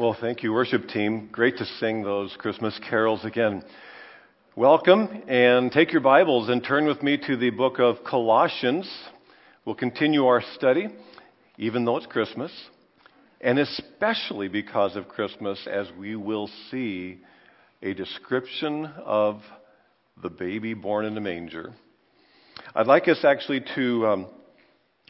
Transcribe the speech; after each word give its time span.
Well, 0.00 0.16
thank 0.18 0.42
you, 0.42 0.54
worship 0.54 0.88
team. 0.88 1.28
Great 1.30 1.58
to 1.58 1.66
sing 1.78 2.02
those 2.02 2.34
Christmas 2.38 2.80
carols 2.88 3.22
again. 3.22 3.62
Welcome, 4.56 5.24
and 5.28 5.70
take 5.70 5.92
your 5.92 6.00
Bibles 6.00 6.48
and 6.48 6.64
turn 6.64 6.86
with 6.86 7.02
me 7.02 7.18
to 7.26 7.36
the 7.36 7.50
book 7.50 7.78
of 7.78 7.96
Colossians. 8.02 8.90
We'll 9.66 9.74
continue 9.74 10.24
our 10.24 10.42
study, 10.54 10.88
even 11.58 11.84
though 11.84 11.98
it's 11.98 12.06
Christmas, 12.06 12.50
and 13.42 13.58
especially 13.58 14.48
because 14.48 14.96
of 14.96 15.06
Christmas, 15.06 15.68
as 15.70 15.86
we 15.98 16.16
will 16.16 16.48
see 16.70 17.18
a 17.82 17.92
description 17.92 18.86
of 19.04 19.42
the 20.22 20.30
baby 20.30 20.72
born 20.72 21.04
in 21.04 21.14
the 21.14 21.20
manger. 21.20 21.74
I'd 22.74 22.86
like 22.86 23.06
us 23.06 23.22
actually 23.22 23.66
to 23.74 24.06
um, 24.06 24.26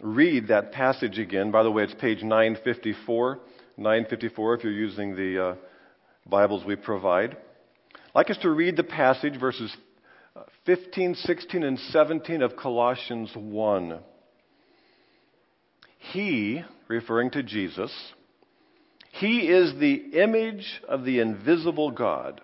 read 0.02 0.48
that 0.48 0.72
passage 0.72 1.20
again. 1.20 1.52
By 1.52 1.62
the 1.62 1.70
way, 1.70 1.84
it's 1.84 1.94
page 1.94 2.24
954. 2.24 3.38
954 3.80 4.54
if 4.56 4.62
you're 4.64 4.72
using 4.74 5.16
the 5.16 5.42
uh, 5.42 5.54
Bibles 6.28 6.66
we 6.66 6.76
provide. 6.76 7.30
I'd 7.94 8.14
like 8.14 8.28
us 8.28 8.36
to 8.42 8.50
read 8.50 8.76
the 8.76 8.84
passage, 8.84 9.40
verses 9.40 9.74
15, 10.66 11.14
16, 11.14 11.62
and 11.62 11.78
17 11.78 12.42
of 12.42 12.56
Colossians 12.56 13.30
1. 13.34 14.00
He, 16.12 16.62
referring 16.88 17.30
to 17.30 17.42
Jesus, 17.42 17.90
he 19.12 19.48
is 19.48 19.72
the 19.80 19.94
image 20.12 20.82
of 20.86 21.06
the 21.06 21.20
invisible 21.20 21.90
God, 21.90 22.42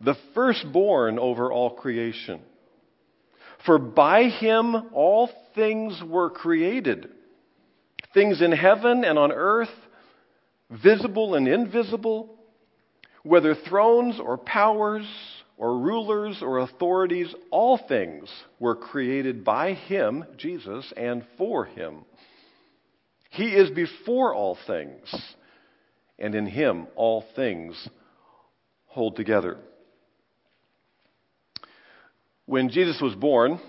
the 0.00 0.16
firstborn 0.34 1.20
over 1.20 1.52
all 1.52 1.76
creation. 1.76 2.40
For 3.64 3.78
by 3.78 4.24
him 4.24 4.74
all 4.92 5.30
things 5.54 6.02
were 6.04 6.28
created, 6.28 7.08
things 8.12 8.42
in 8.42 8.50
heaven 8.50 9.04
and 9.04 9.16
on 9.16 9.30
earth, 9.30 9.68
visible 10.70 11.34
and 11.34 11.48
invisible, 11.48 12.38
whether 13.22 13.54
thrones 13.54 14.18
or 14.20 14.38
powers 14.38 15.06
or 15.56 15.78
rulers 15.78 16.38
or 16.40 16.58
authorities, 16.58 17.34
all 17.50 17.78
things 17.88 18.30
were 18.58 18.74
created 18.74 19.44
by 19.44 19.74
him, 19.74 20.24
Jesus, 20.38 20.92
and 20.96 21.24
for 21.36 21.66
him. 21.66 22.04
He 23.30 23.48
is 23.48 23.70
before 23.70 24.34
all 24.34 24.56
things, 24.66 25.14
and 26.18 26.34
in 26.34 26.46
him 26.46 26.86
all 26.96 27.24
things 27.36 27.88
hold 28.86 29.16
together. 29.16 29.58
When 32.46 32.70
Jesus 32.70 33.00
was 33.00 33.14
born, 33.14 33.60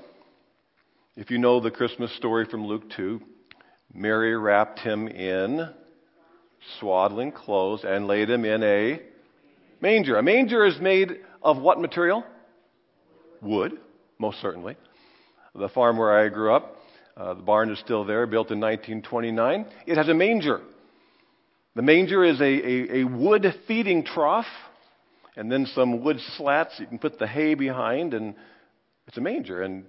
if 1.16 1.30
you 1.30 1.38
know 1.38 1.60
the 1.60 1.70
Christmas 1.70 2.16
story 2.16 2.46
from 2.46 2.66
Luke 2.66 2.90
2, 2.96 3.22
Mary 3.94 4.36
wrapped 4.36 4.80
him 4.80 5.08
in 5.08 5.70
swaddling 6.80 7.32
clothes 7.32 7.84
and 7.84 8.08
laid 8.08 8.30
him 8.30 8.46
in 8.46 8.64
a 8.64 9.02
manger. 9.82 10.18
A 10.18 10.24
manger 10.24 10.66
is 10.66 10.80
made 10.80 11.20
of 11.42 11.58
what 11.58 11.80
material? 11.80 12.24
Wood, 13.42 13.74
most 14.20 14.42
certainly. 14.42 14.78
The 15.56 15.70
farm 15.70 15.98
where 15.98 16.18
I 16.18 16.30
grew 16.30 16.54
up, 16.54 16.76
uh, 17.18 17.34
the 17.34 17.42
barn 17.42 17.70
is 17.72 17.80
still 17.80 18.06
there, 18.06 18.26
built 18.26 18.52
in 18.52 18.60
1929. 18.60 19.66
It 19.86 19.98
has 19.98 20.08
a 20.08 20.14
manger. 20.14 20.62
The 21.76 21.82
manger 21.82 22.24
is 22.24 22.40
a, 22.40 22.44
a, 22.44 23.00
a 23.00 23.04
wood 23.06 23.46
feeding 23.68 24.04
trough 24.04 24.46
and 25.36 25.52
then 25.52 25.66
some 25.66 26.04
wood 26.04 26.20
slats 26.38 26.80
you 26.80 26.86
can 26.86 27.00
put 27.00 27.18
the 27.18 27.28
hay 27.28 27.56
behind 27.56 28.14
and 28.14 28.36
it's 29.08 29.18
a 29.18 29.22
manger, 29.22 29.62
and 29.62 29.86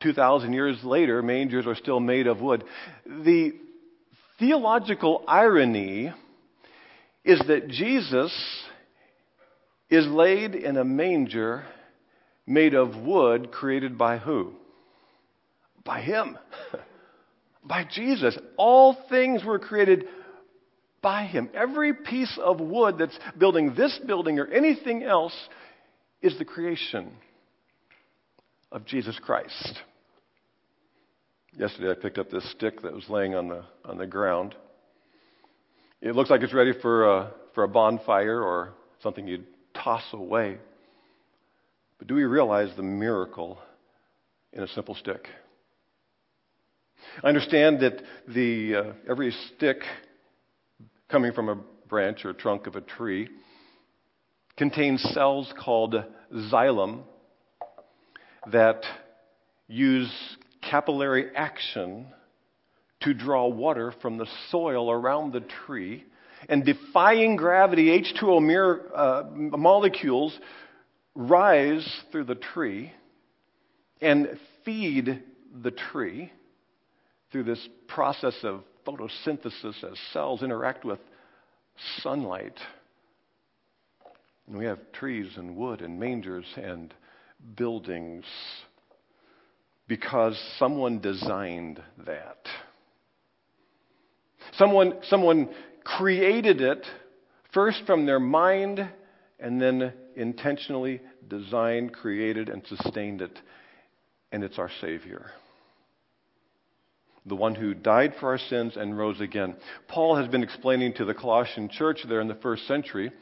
2,000 0.00 0.52
years 0.52 0.82
later, 0.82 1.22
mangers 1.22 1.66
are 1.66 1.74
still 1.74 2.00
made 2.00 2.26
of 2.26 2.40
wood. 2.40 2.64
The 3.04 3.52
theological 4.38 5.24
irony 5.26 6.12
is 7.24 7.40
that 7.46 7.68
Jesus 7.68 8.32
is 9.88 10.06
laid 10.06 10.54
in 10.54 10.76
a 10.76 10.84
manger 10.84 11.64
made 12.46 12.74
of 12.74 12.96
wood 12.96 13.52
created 13.52 13.96
by 13.96 14.18
who? 14.18 14.52
By 15.84 16.00
Him. 16.00 16.38
by 17.64 17.86
Jesus. 17.90 18.36
All 18.56 18.96
things 19.08 19.44
were 19.44 19.58
created 19.58 20.06
by 21.00 21.24
Him. 21.24 21.50
Every 21.54 21.94
piece 21.94 22.38
of 22.42 22.60
wood 22.60 22.96
that's 22.98 23.18
building 23.38 23.74
this 23.76 23.98
building 24.06 24.38
or 24.38 24.46
anything 24.46 25.02
else 25.02 25.34
is 26.20 26.38
the 26.38 26.44
creation 26.44 27.12
of 28.70 28.86
Jesus 28.86 29.18
Christ. 29.22 29.78
Yesterday 31.58 31.90
I 31.90 31.94
picked 31.94 32.16
up 32.16 32.30
this 32.30 32.50
stick 32.52 32.80
that 32.80 32.94
was 32.94 33.10
laying 33.10 33.34
on 33.34 33.48
the, 33.48 33.62
on 33.84 33.98
the 33.98 34.06
ground. 34.06 34.54
It 36.00 36.16
looks 36.16 36.30
like 36.30 36.40
it's 36.40 36.54
ready 36.54 36.72
for 36.80 37.04
a, 37.04 37.30
for 37.54 37.64
a 37.64 37.68
bonfire 37.68 38.42
or 38.42 38.72
something 39.02 39.28
you'd 39.28 39.44
toss 39.74 40.02
away. 40.14 40.56
But 41.98 42.08
do 42.08 42.14
we 42.14 42.24
realize 42.24 42.70
the 42.74 42.82
miracle 42.82 43.58
in 44.54 44.62
a 44.62 44.68
simple 44.68 44.94
stick? 44.94 45.28
I 47.22 47.28
understand 47.28 47.80
that 47.80 48.02
the, 48.26 48.74
uh, 48.74 48.92
every 49.08 49.34
stick 49.54 49.82
coming 51.10 51.32
from 51.34 51.50
a 51.50 51.58
branch 51.86 52.24
or 52.24 52.32
trunk 52.32 52.66
of 52.66 52.76
a 52.76 52.80
tree 52.80 53.28
contains 54.56 55.02
cells 55.12 55.52
called 55.62 55.96
xylem 56.32 57.02
that 58.50 58.82
use 59.68 60.10
capillary 60.72 61.26
action 61.36 62.06
to 63.00 63.12
draw 63.12 63.46
water 63.46 63.92
from 64.00 64.16
the 64.16 64.26
soil 64.48 64.90
around 64.90 65.32
the 65.34 65.44
tree. 65.66 66.02
And 66.48 66.64
defying 66.64 67.36
gravity, 67.36 67.88
H2O 68.02 68.42
mirror, 68.42 68.90
uh, 68.94 69.24
molecules 69.34 70.36
rise 71.14 71.86
through 72.10 72.24
the 72.24 72.36
tree 72.36 72.90
and 74.00 74.38
feed 74.64 75.22
the 75.62 75.70
tree 75.70 76.32
through 77.30 77.44
this 77.44 77.68
process 77.86 78.34
of 78.42 78.64
photosynthesis 78.86 79.84
as 79.84 79.98
cells 80.14 80.42
interact 80.42 80.86
with 80.86 80.98
sunlight. 81.98 82.58
And 84.48 84.56
we 84.56 84.64
have 84.64 84.78
trees 84.92 85.32
and 85.36 85.54
wood 85.54 85.82
and 85.82 86.00
mangers 86.00 86.46
and 86.56 86.94
buildings 87.56 88.24
because 89.88 90.40
someone 90.58 91.00
designed 91.00 91.82
that. 92.06 92.46
Someone, 94.54 94.94
someone 95.04 95.48
created 95.84 96.60
it 96.60 96.86
first 97.52 97.82
from 97.86 98.06
their 98.06 98.20
mind 98.20 98.86
and 99.38 99.60
then 99.60 99.92
intentionally 100.16 101.00
designed, 101.28 101.92
created, 101.92 102.48
and 102.48 102.62
sustained 102.66 103.22
it. 103.22 103.38
And 104.30 104.44
it's 104.44 104.58
our 104.58 104.70
Savior. 104.80 105.30
The 107.26 107.36
one 107.36 107.54
who 107.54 107.74
died 107.74 108.14
for 108.18 108.30
our 108.30 108.38
sins 108.38 108.76
and 108.76 108.98
rose 108.98 109.20
again. 109.20 109.56
Paul 109.88 110.16
has 110.16 110.28
been 110.28 110.42
explaining 110.42 110.94
to 110.94 111.04
the 111.04 111.14
Colossian 111.14 111.68
church 111.68 112.00
there 112.08 112.20
in 112.20 112.28
the 112.28 112.34
first 112.36 112.66
century 112.66 113.12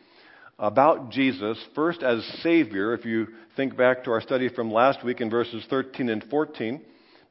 about 0.61 1.11
Jesus, 1.11 1.59
first 1.75 2.03
as 2.03 2.23
Savior, 2.43 2.93
if 2.93 3.07
you 3.07 3.29
think 3.57 3.77
back 3.77 4.05
to 4.05 4.13
our 4.13 4.21
study 4.21 4.51
from 4.51 4.71
last 4.71 5.03
week 5.03 5.23
in 5.23 5.31
verses 5.31 5.65
13 5.71 6.11
and 6.11 6.23
14, 6.25 6.83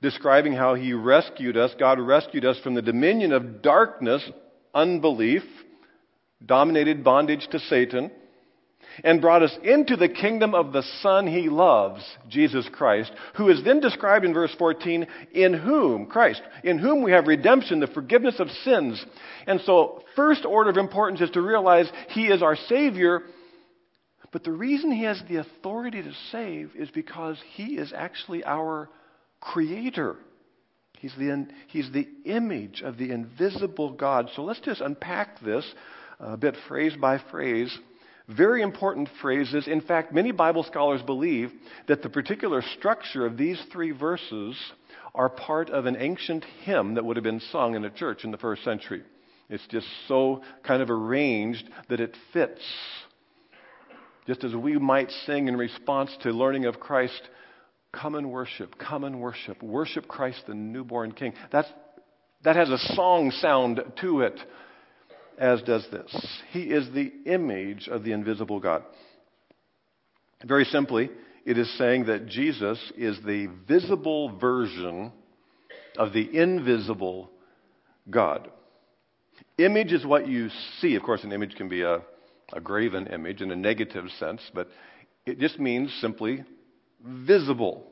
describing 0.01 0.53
how 0.53 0.73
He 0.73 0.93
rescued 0.93 1.55
us, 1.55 1.71
God 1.79 1.99
rescued 1.99 2.43
us 2.43 2.59
from 2.59 2.73
the 2.73 2.81
dominion 2.81 3.31
of 3.31 3.61
darkness, 3.61 4.27
unbelief, 4.73 5.43
dominated 6.43 7.03
bondage 7.03 7.47
to 7.51 7.59
Satan, 7.59 8.09
and 9.03 9.21
brought 9.21 9.43
us 9.43 9.57
into 9.63 9.95
the 9.95 10.09
kingdom 10.09 10.53
of 10.53 10.71
the 10.73 10.83
Son 11.01 11.27
he 11.27 11.49
loves, 11.49 12.03
Jesus 12.27 12.67
Christ, 12.71 13.11
who 13.35 13.49
is 13.49 13.63
then 13.63 13.79
described 13.79 14.25
in 14.25 14.33
verse 14.33 14.53
14, 14.57 15.07
in 15.33 15.53
whom, 15.53 16.05
Christ, 16.05 16.41
in 16.63 16.77
whom 16.77 17.03
we 17.03 17.11
have 17.11 17.27
redemption, 17.27 17.79
the 17.79 17.87
forgiveness 17.87 18.39
of 18.39 18.49
sins. 18.49 19.03
And 19.47 19.61
so, 19.61 20.03
first 20.15 20.45
order 20.45 20.69
of 20.69 20.77
importance 20.77 21.21
is 21.21 21.29
to 21.31 21.41
realize 21.41 21.91
he 22.09 22.27
is 22.27 22.41
our 22.41 22.55
Savior, 22.55 23.21
but 24.31 24.43
the 24.43 24.51
reason 24.51 24.91
he 24.91 25.03
has 25.03 25.21
the 25.27 25.37
authority 25.37 26.01
to 26.01 26.13
save 26.31 26.71
is 26.75 26.89
because 26.91 27.37
he 27.53 27.77
is 27.77 27.93
actually 27.95 28.43
our 28.43 28.89
Creator. 29.39 30.17
He's 30.99 31.15
the, 31.17 31.47
he's 31.67 31.89
the 31.91 32.07
image 32.25 32.81
of 32.81 32.97
the 32.97 33.11
invisible 33.11 33.93
God. 33.93 34.29
So 34.35 34.43
let's 34.43 34.59
just 34.59 34.81
unpack 34.81 35.39
this 35.39 35.65
a 36.19 36.35
bit 36.35 36.55
phrase 36.67 36.93
by 36.99 37.19
phrase 37.31 37.75
very 38.29 38.61
important 38.61 39.09
phrases. 39.21 39.67
In 39.67 39.81
fact, 39.81 40.13
many 40.13 40.31
Bible 40.31 40.63
scholars 40.63 41.01
believe 41.01 41.51
that 41.87 42.01
the 42.01 42.09
particular 42.09 42.61
structure 42.77 43.25
of 43.25 43.37
these 43.37 43.61
three 43.71 43.91
verses 43.91 44.55
are 45.15 45.29
part 45.29 45.69
of 45.69 45.85
an 45.85 45.97
ancient 45.97 46.45
hymn 46.63 46.95
that 46.95 47.03
would 47.03 47.17
have 47.17 47.23
been 47.23 47.41
sung 47.51 47.75
in 47.75 47.83
a 47.83 47.89
church 47.89 48.23
in 48.23 48.31
the 48.31 48.37
first 48.37 48.63
century. 48.63 49.03
It's 49.49 49.65
just 49.67 49.87
so 50.07 50.43
kind 50.63 50.81
of 50.81 50.91
arranged 50.91 51.67
that 51.89 51.99
it 51.99 52.15
fits. 52.31 52.61
Just 54.27 54.43
as 54.43 54.53
we 54.53 54.77
might 54.77 55.09
sing 55.25 55.47
in 55.47 55.57
response 55.57 56.15
to 56.21 56.29
learning 56.29 56.65
of 56.65 56.79
Christ, 56.79 57.21
come 57.91 58.13
and 58.13 58.29
worship, 58.29 58.77
come 58.77 59.03
and 59.03 59.19
worship, 59.19 59.63
worship 59.63 60.07
Christ 60.07 60.43
the 60.47 60.53
newborn 60.53 61.13
King. 61.13 61.33
That's, 61.51 61.67
that 62.43 62.55
has 62.55 62.69
a 62.69 62.77
song 62.93 63.31
sound 63.31 63.81
to 64.01 64.21
it. 64.21 64.39
As 65.39 65.61
does 65.63 65.87
this 65.91 66.13
He 66.51 66.63
is 66.63 66.91
the 66.93 67.11
image 67.25 67.87
of 67.87 68.03
the 68.03 68.11
invisible 68.11 68.59
God. 68.59 68.83
Very 70.45 70.65
simply, 70.65 71.09
it 71.45 71.57
is 71.57 71.77
saying 71.77 72.05
that 72.05 72.27
Jesus 72.27 72.79
is 72.97 73.17
the 73.25 73.47
visible 73.67 74.37
version 74.37 75.11
of 75.97 76.13
the 76.13 76.37
invisible 76.37 77.29
God. 78.09 78.49
Image 79.57 79.91
is 79.91 80.05
what 80.05 80.27
you 80.27 80.49
see. 80.79 80.95
Of 80.95 81.03
course, 81.03 81.23
an 81.23 81.33
image 81.33 81.55
can 81.55 81.67
be 81.67 81.81
a, 81.81 82.01
a 82.53 82.61
graven 82.61 83.07
image 83.07 83.41
in 83.41 83.51
a 83.51 83.55
negative 83.55 84.05
sense, 84.17 84.41
but 84.53 84.69
it 85.25 85.39
just 85.39 85.59
means 85.59 85.93
simply 85.99 86.43
visible 87.03 87.85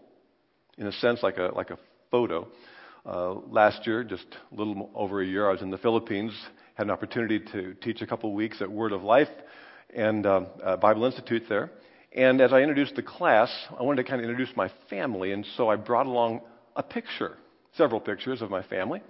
in 0.78 0.88
a 0.88 0.92
sense 0.94 1.22
like 1.24 1.38
a, 1.38 1.52
like 1.54 1.70
a 1.70 1.78
photo. 2.12 2.48
Uh, 3.06 3.34
last 3.50 3.86
year, 3.88 4.04
just 4.04 4.26
a 4.52 4.56
little 4.56 4.90
over 4.94 5.22
a 5.22 5.26
year, 5.26 5.48
I 5.48 5.52
was 5.52 5.62
in 5.62 5.72
the 5.72 5.78
Philippines, 5.78 6.34
had 6.78 6.86
an 6.86 6.92
opportunity 6.92 7.40
to 7.40 7.74
teach 7.82 8.04
a 8.04 8.08
couple 8.08 8.32
weeks 8.36 8.62
at 8.62 8.72
Word 8.72 8.92
of 8.92 9.02
Life 9.02 9.30
and 9.96 10.28
um, 10.28 10.46
uh, 10.64 10.78
Bible 10.78 11.06
Institute 11.06 11.42
there. 11.50 11.72
And 12.16 12.40
as 12.40 12.54
I 12.54 12.60
introduced 12.60 12.96
the 12.96 13.02
class, 13.02 13.50
I 13.78 13.82
wanted 13.82 14.04
to 14.04 14.08
kind 14.08 14.24
of 14.24 14.30
introduce 14.30 14.56
my 14.56 14.70
family, 14.88 15.32
and 15.32 15.44
so 15.56 15.70
I 15.70 15.76
brought 15.76 16.06
along 16.06 16.42
a 16.76 16.84
picture, 16.84 17.36
several 17.78 18.00
pictures 18.00 18.44
of 18.44 18.52
my 18.52 18.62
family. 18.62 19.02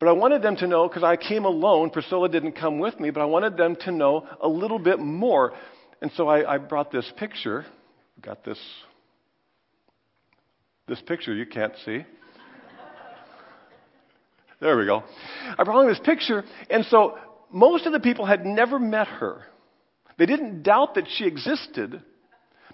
But 0.00 0.08
I 0.08 0.12
wanted 0.12 0.40
them 0.40 0.56
to 0.56 0.66
know, 0.66 0.88
because 0.88 1.02
I 1.02 1.16
came 1.16 1.44
alone, 1.44 1.90
Priscilla 1.90 2.30
didn't 2.30 2.52
come 2.52 2.78
with 2.78 2.98
me, 2.98 3.10
but 3.10 3.20
I 3.20 3.26
wanted 3.26 3.58
them 3.58 3.76
to 3.80 3.90
know 3.90 4.26
a 4.40 4.48
little 4.48 4.78
bit 4.78 4.98
more. 4.98 5.52
And 6.00 6.10
so 6.12 6.28
I, 6.28 6.54
I 6.54 6.56
brought 6.56 6.90
this 6.90 7.12
picture. 7.18 7.66
Got 8.22 8.42
this, 8.42 8.58
this 10.86 11.00
picture 11.02 11.34
you 11.34 11.44
can't 11.44 11.74
see. 11.84 12.06
There 14.60 14.76
we 14.76 14.86
go. 14.86 15.04
I 15.56 15.62
brought 15.62 15.76
along 15.76 15.88
this 15.88 16.00
picture, 16.00 16.44
and 16.68 16.84
so 16.86 17.16
most 17.52 17.86
of 17.86 17.92
the 17.92 18.00
people 18.00 18.26
had 18.26 18.44
never 18.44 18.78
met 18.78 19.06
her. 19.06 19.44
They 20.18 20.26
didn't 20.26 20.64
doubt 20.64 20.96
that 20.96 21.06
she 21.16 21.26
existed, 21.26 22.02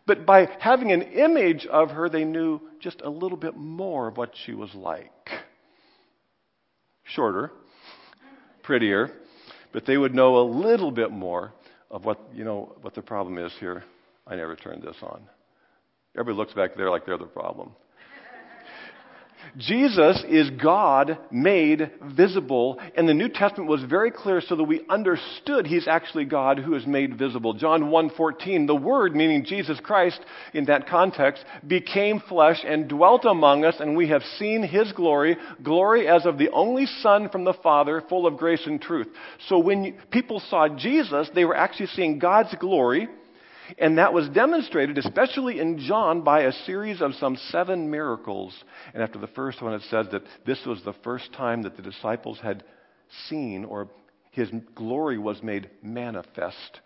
but 0.06 0.24
by 0.24 0.48
having 0.60 0.92
an 0.92 1.02
image 1.02 1.66
of 1.66 1.90
her, 1.90 2.08
they 2.08 2.24
knew 2.24 2.60
just 2.80 3.02
a 3.02 3.10
little 3.10 3.36
bit 3.36 3.54
more 3.56 4.08
of 4.08 4.16
what 4.16 4.32
she 4.44 4.54
was 4.54 4.74
like. 4.74 5.10
Shorter, 7.04 7.50
prettier, 8.62 9.10
but 9.72 9.84
they 9.84 9.98
would 9.98 10.14
know 10.14 10.38
a 10.38 10.46
little 10.48 10.90
bit 10.90 11.10
more 11.10 11.52
of 11.90 12.06
what, 12.06 12.18
you 12.32 12.44
know, 12.44 12.74
what 12.80 12.94
the 12.94 13.02
problem 13.02 13.36
is 13.38 13.52
here. 13.60 13.84
I 14.26 14.36
never 14.36 14.56
turned 14.56 14.82
this 14.82 14.96
on. 15.02 15.22
Everybody 16.16 16.38
looks 16.38 16.54
back 16.54 16.76
there 16.76 16.90
like 16.90 17.04
they're 17.04 17.18
the 17.18 17.26
problem. 17.26 17.72
Jesus 19.56 20.24
is 20.28 20.50
God 20.50 21.18
made 21.30 21.90
visible, 22.02 22.80
and 22.96 23.08
the 23.08 23.14
New 23.14 23.28
Testament 23.28 23.70
was 23.70 23.82
very 23.82 24.10
clear 24.10 24.40
so 24.40 24.56
that 24.56 24.64
we 24.64 24.82
understood 24.88 25.66
he's 25.66 25.88
actually 25.88 26.24
God 26.24 26.58
who 26.58 26.74
is 26.74 26.86
made 26.86 27.18
visible. 27.18 27.54
John 27.54 27.90
1:14, 27.90 28.66
the 28.66 28.74
word 28.74 29.14
meaning 29.14 29.44
Jesus 29.44 29.78
Christ 29.80 30.20
in 30.52 30.64
that 30.66 30.86
context 30.86 31.44
became 31.66 32.20
flesh 32.20 32.64
and 32.66 32.88
dwelt 32.88 33.24
among 33.24 33.64
us, 33.64 33.80
and 33.80 33.96
we 33.96 34.08
have 34.08 34.22
seen 34.38 34.62
his 34.62 34.92
glory, 34.92 35.36
glory 35.62 36.08
as 36.08 36.26
of 36.26 36.38
the 36.38 36.50
only 36.50 36.86
son 36.86 37.28
from 37.28 37.44
the 37.44 37.54
Father, 37.54 38.02
full 38.08 38.26
of 38.26 38.36
grace 38.36 38.66
and 38.66 38.80
truth. 38.80 39.08
So 39.48 39.58
when 39.58 39.94
people 40.10 40.40
saw 40.40 40.68
Jesus, 40.68 41.30
they 41.34 41.44
were 41.44 41.56
actually 41.56 41.86
seeing 41.88 42.18
God's 42.18 42.54
glory 42.56 43.08
and 43.78 43.98
that 43.98 44.12
was 44.12 44.28
demonstrated, 44.28 44.98
especially 44.98 45.58
in 45.58 45.78
John, 45.78 46.22
by 46.22 46.42
a 46.42 46.52
series 46.52 47.00
of 47.00 47.14
some 47.14 47.36
seven 47.50 47.90
miracles. 47.90 48.54
And 48.92 49.02
after 49.02 49.18
the 49.18 49.26
first 49.28 49.62
one, 49.62 49.74
it 49.74 49.82
says 49.90 50.06
that 50.12 50.22
this 50.46 50.64
was 50.66 50.82
the 50.84 50.94
first 51.04 51.32
time 51.32 51.62
that 51.62 51.76
the 51.76 51.82
disciples 51.82 52.38
had 52.42 52.64
seen 53.28 53.64
or 53.64 53.88
his 54.30 54.50
glory 54.74 55.18
was 55.18 55.42
made 55.42 55.70
manifest 55.82 56.80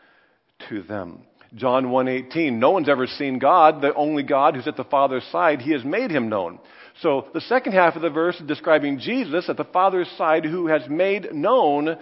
to 0.69 0.83
them. 0.83 1.23
John 1.55 1.87
1:18 1.87 2.59
No 2.59 2.71
one's 2.71 2.89
ever 2.89 3.07
seen 3.07 3.39
God, 3.39 3.81
the 3.81 3.95
only 3.95 4.23
God 4.23 4.55
who's 4.55 4.69
at 4.69 4.77
the 4.77 4.85
Father's 4.85 5.25
side, 5.25 5.63
he 5.63 5.73
has 5.73 5.85
made 5.85 6.11
him 6.11 6.29
known. 6.29 6.59
So 7.01 7.29
the 7.33 7.41
second 7.41 7.73
half 7.73 7.97
of 7.97 8.03
the 8.03 8.11
verse 8.11 8.39
describing 8.39 8.99
Jesus 8.99 9.49
at 9.49 9.57
the 9.57 9.65
Father's 9.65 10.11
side 10.19 10.45
who 10.45 10.67
has 10.67 10.89
made 10.89 11.33
known 11.33 11.97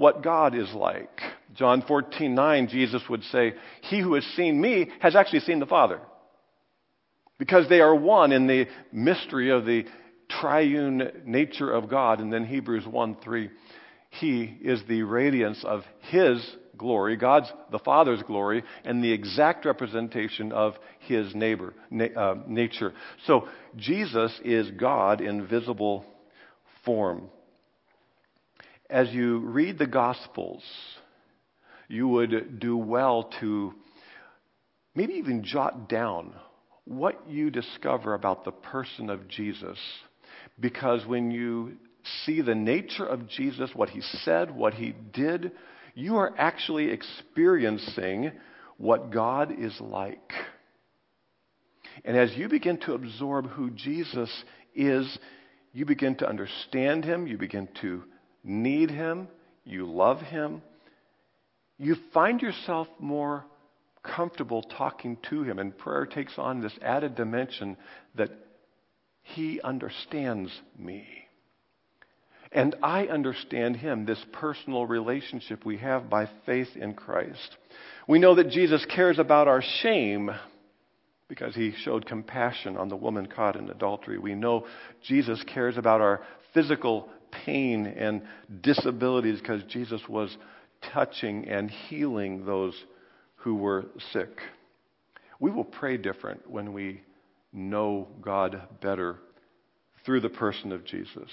what 0.00 0.22
God 0.22 0.54
is 0.56 0.72
like. 0.72 1.20
John 1.54 1.82
14, 1.86 2.34
9, 2.34 2.68
Jesus 2.68 3.02
would 3.08 3.22
say, 3.24 3.54
He 3.82 4.00
who 4.00 4.14
has 4.14 4.24
seen 4.36 4.60
me 4.60 4.88
has 5.00 5.14
actually 5.14 5.40
seen 5.40 5.60
the 5.60 5.66
Father. 5.66 6.00
Because 7.38 7.68
they 7.68 7.80
are 7.80 7.94
one 7.94 8.32
in 8.32 8.46
the 8.46 8.66
mystery 8.92 9.50
of 9.50 9.64
the 9.64 9.84
triune 10.28 11.22
nature 11.24 11.72
of 11.72 11.88
God. 11.88 12.20
And 12.20 12.32
then 12.32 12.44
Hebrews 12.44 12.86
1, 12.86 13.16
3, 13.22 13.50
He 14.10 14.58
is 14.62 14.82
the 14.88 15.02
radiance 15.02 15.64
of 15.64 15.82
His 16.10 16.44
glory, 16.76 17.16
God's, 17.16 17.52
the 17.70 17.78
Father's 17.78 18.22
glory, 18.22 18.62
and 18.84 19.04
the 19.04 19.12
exact 19.12 19.66
representation 19.66 20.52
of 20.52 20.74
His 21.00 21.34
neighbor, 21.34 21.74
na- 21.90 22.06
uh, 22.16 22.34
nature. 22.46 22.94
So 23.26 23.48
Jesus 23.76 24.38
is 24.44 24.70
God 24.72 25.20
in 25.20 25.46
visible 25.46 26.04
form. 26.84 27.28
As 28.90 29.12
you 29.12 29.38
read 29.38 29.78
the 29.78 29.86
Gospels, 29.86 30.64
you 31.86 32.08
would 32.08 32.58
do 32.58 32.76
well 32.76 33.30
to 33.38 33.72
maybe 34.96 35.14
even 35.14 35.44
jot 35.44 35.88
down 35.88 36.32
what 36.86 37.28
you 37.28 37.50
discover 37.50 38.14
about 38.14 38.44
the 38.44 38.50
person 38.50 39.08
of 39.08 39.28
Jesus. 39.28 39.78
Because 40.58 41.06
when 41.06 41.30
you 41.30 41.76
see 42.24 42.40
the 42.40 42.56
nature 42.56 43.06
of 43.06 43.28
Jesus, 43.28 43.70
what 43.74 43.90
he 43.90 44.00
said, 44.00 44.50
what 44.50 44.74
he 44.74 44.92
did, 45.12 45.52
you 45.94 46.16
are 46.16 46.34
actually 46.36 46.90
experiencing 46.90 48.32
what 48.76 49.12
God 49.12 49.52
is 49.56 49.80
like. 49.80 50.32
And 52.04 52.16
as 52.16 52.32
you 52.34 52.48
begin 52.48 52.78
to 52.78 52.94
absorb 52.94 53.50
who 53.50 53.70
Jesus 53.70 54.30
is, 54.74 55.16
you 55.72 55.86
begin 55.86 56.16
to 56.16 56.28
understand 56.28 57.04
him, 57.04 57.28
you 57.28 57.38
begin 57.38 57.68
to 57.82 58.02
need 58.42 58.90
him, 58.90 59.28
you 59.64 59.90
love 59.90 60.18
him, 60.20 60.62
you 61.78 61.96
find 62.12 62.42
yourself 62.42 62.88
more 62.98 63.44
comfortable 64.02 64.62
talking 64.62 65.16
to 65.28 65.42
Him. 65.42 65.58
And 65.58 65.76
prayer 65.76 66.06
takes 66.06 66.34
on 66.38 66.60
this 66.60 66.72
added 66.82 67.14
dimension 67.14 67.76
that 68.16 68.30
He 69.22 69.60
understands 69.62 70.50
me. 70.78 71.06
And 72.52 72.74
I 72.82 73.06
understand 73.06 73.76
Him, 73.76 74.06
this 74.06 74.22
personal 74.32 74.86
relationship 74.86 75.64
we 75.64 75.78
have 75.78 76.10
by 76.10 76.28
faith 76.46 76.68
in 76.76 76.94
Christ. 76.94 77.56
We 78.08 78.18
know 78.18 78.34
that 78.34 78.50
Jesus 78.50 78.84
cares 78.94 79.18
about 79.18 79.46
our 79.48 79.62
shame 79.82 80.30
because 81.28 81.54
He 81.54 81.72
showed 81.84 82.06
compassion 82.06 82.76
on 82.76 82.88
the 82.88 82.96
woman 82.96 83.26
caught 83.26 83.56
in 83.56 83.70
adultery. 83.70 84.18
We 84.18 84.34
know 84.34 84.66
Jesus 85.06 85.42
cares 85.54 85.76
about 85.76 86.00
our 86.00 86.20
physical 86.52 87.08
pain 87.30 87.86
and 87.86 88.22
disabilities 88.60 89.40
because 89.40 89.62
Jesus 89.64 90.00
was 90.08 90.36
touching 90.92 91.48
and 91.48 91.70
healing 91.70 92.44
those 92.44 92.74
who 93.36 93.56
were 93.56 93.86
sick. 94.12 94.40
We 95.38 95.50
will 95.50 95.64
pray 95.64 95.96
different 95.96 96.50
when 96.50 96.72
we 96.72 97.02
know 97.52 98.08
God 98.20 98.60
better 98.80 99.18
through 100.04 100.20
the 100.20 100.28
person 100.28 100.72
of 100.72 100.84
Jesus. 100.84 101.30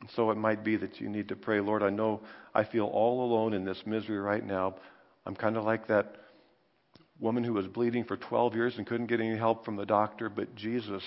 And 0.00 0.10
so 0.14 0.30
it 0.30 0.36
might 0.36 0.64
be 0.64 0.76
that 0.76 1.00
you 1.00 1.08
need 1.08 1.28
to 1.28 1.36
pray, 1.36 1.60
Lord, 1.60 1.82
I 1.82 1.90
know 1.90 2.20
I 2.54 2.64
feel 2.64 2.86
all 2.86 3.24
alone 3.24 3.54
in 3.54 3.64
this 3.64 3.82
misery 3.86 4.18
right 4.18 4.44
now. 4.44 4.74
I'm 5.24 5.34
kind 5.34 5.56
of 5.56 5.64
like 5.64 5.88
that 5.88 6.16
woman 7.20 7.44
who 7.44 7.52
was 7.52 7.66
bleeding 7.66 8.04
for 8.04 8.16
12 8.16 8.54
years 8.54 8.74
and 8.76 8.86
couldn't 8.86 9.06
get 9.06 9.20
any 9.20 9.36
help 9.36 9.64
from 9.64 9.76
the 9.76 9.86
doctor, 9.86 10.28
but 10.28 10.54
Jesus 10.56 11.02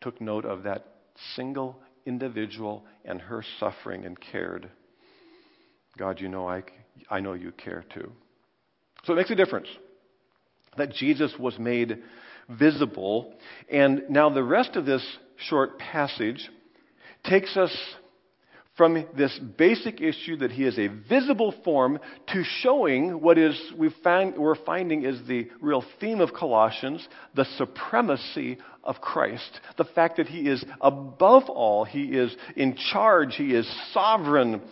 took 0.00 0.20
note 0.20 0.44
of 0.44 0.64
that 0.64 0.84
single 1.36 1.80
individual 2.08 2.84
and 3.04 3.20
her 3.20 3.44
suffering 3.60 4.04
and 4.04 4.18
cared. 4.18 4.68
God, 5.96 6.20
you 6.20 6.28
know 6.28 6.48
I, 6.48 6.64
I 7.10 7.20
know 7.20 7.34
you 7.34 7.52
care 7.52 7.84
too. 7.94 8.10
So 9.04 9.12
it 9.12 9.16
makes 9.16 9.30
a 9.30 9.36
difference 9.36 9.68
that 10.76 10.92
Jesus 10.92 11.32
was 11.38 11.58
made 11.58 12.02
visible. 12.48 13.34
And 13.70 14.02
now 14.08 14.30
the 14.30 14.42
rest 14.42 14.74
of 14.76 14.86
this 14.86 15.04
short 15.36 15.78
passage 15.78 16.48
takes 17.24 17.56
us 17.56 17.76
from 18.78 19.04
this 19.16 19.36
basic 19.58 20.00
issue 20.00 20.36
that 20.36 20.52
he 20.52 20.64
is 20.64 20.78
a 20.78 20.86
visible 20.86 21.52
form 21.64 21.98
to 22.28 22.44
showing 22.60 23.20
what 23.20 23.36
is 23.36 23.60
we 23.76 23.92
we're 24.06 24.54
finding 24.64 25.04
is 25.04 25.20
the 25.26 25.50
real 25.60 25.84
theme 26.00 26.20
of 26.20 26.32
Colossians, 26.32 27.06
the 27.34 27.44
supremacy 27.58 28.56
of 28.84 29.00
Christ. 29.00 29.60
The 29.76 29.84
fact 29.84 30.18
that 30.18 30.28
he 30.28 30.48
is 30.48 30.64
above 30.80 31.50
all, 31.50 31.84
he 31.84 32.04
is 32.04 32.34
in 32.54 32.76
charge, 32.92 33.34
he 33.34 33.52
is 33.52 33.68
sovereign, 33.92 34.62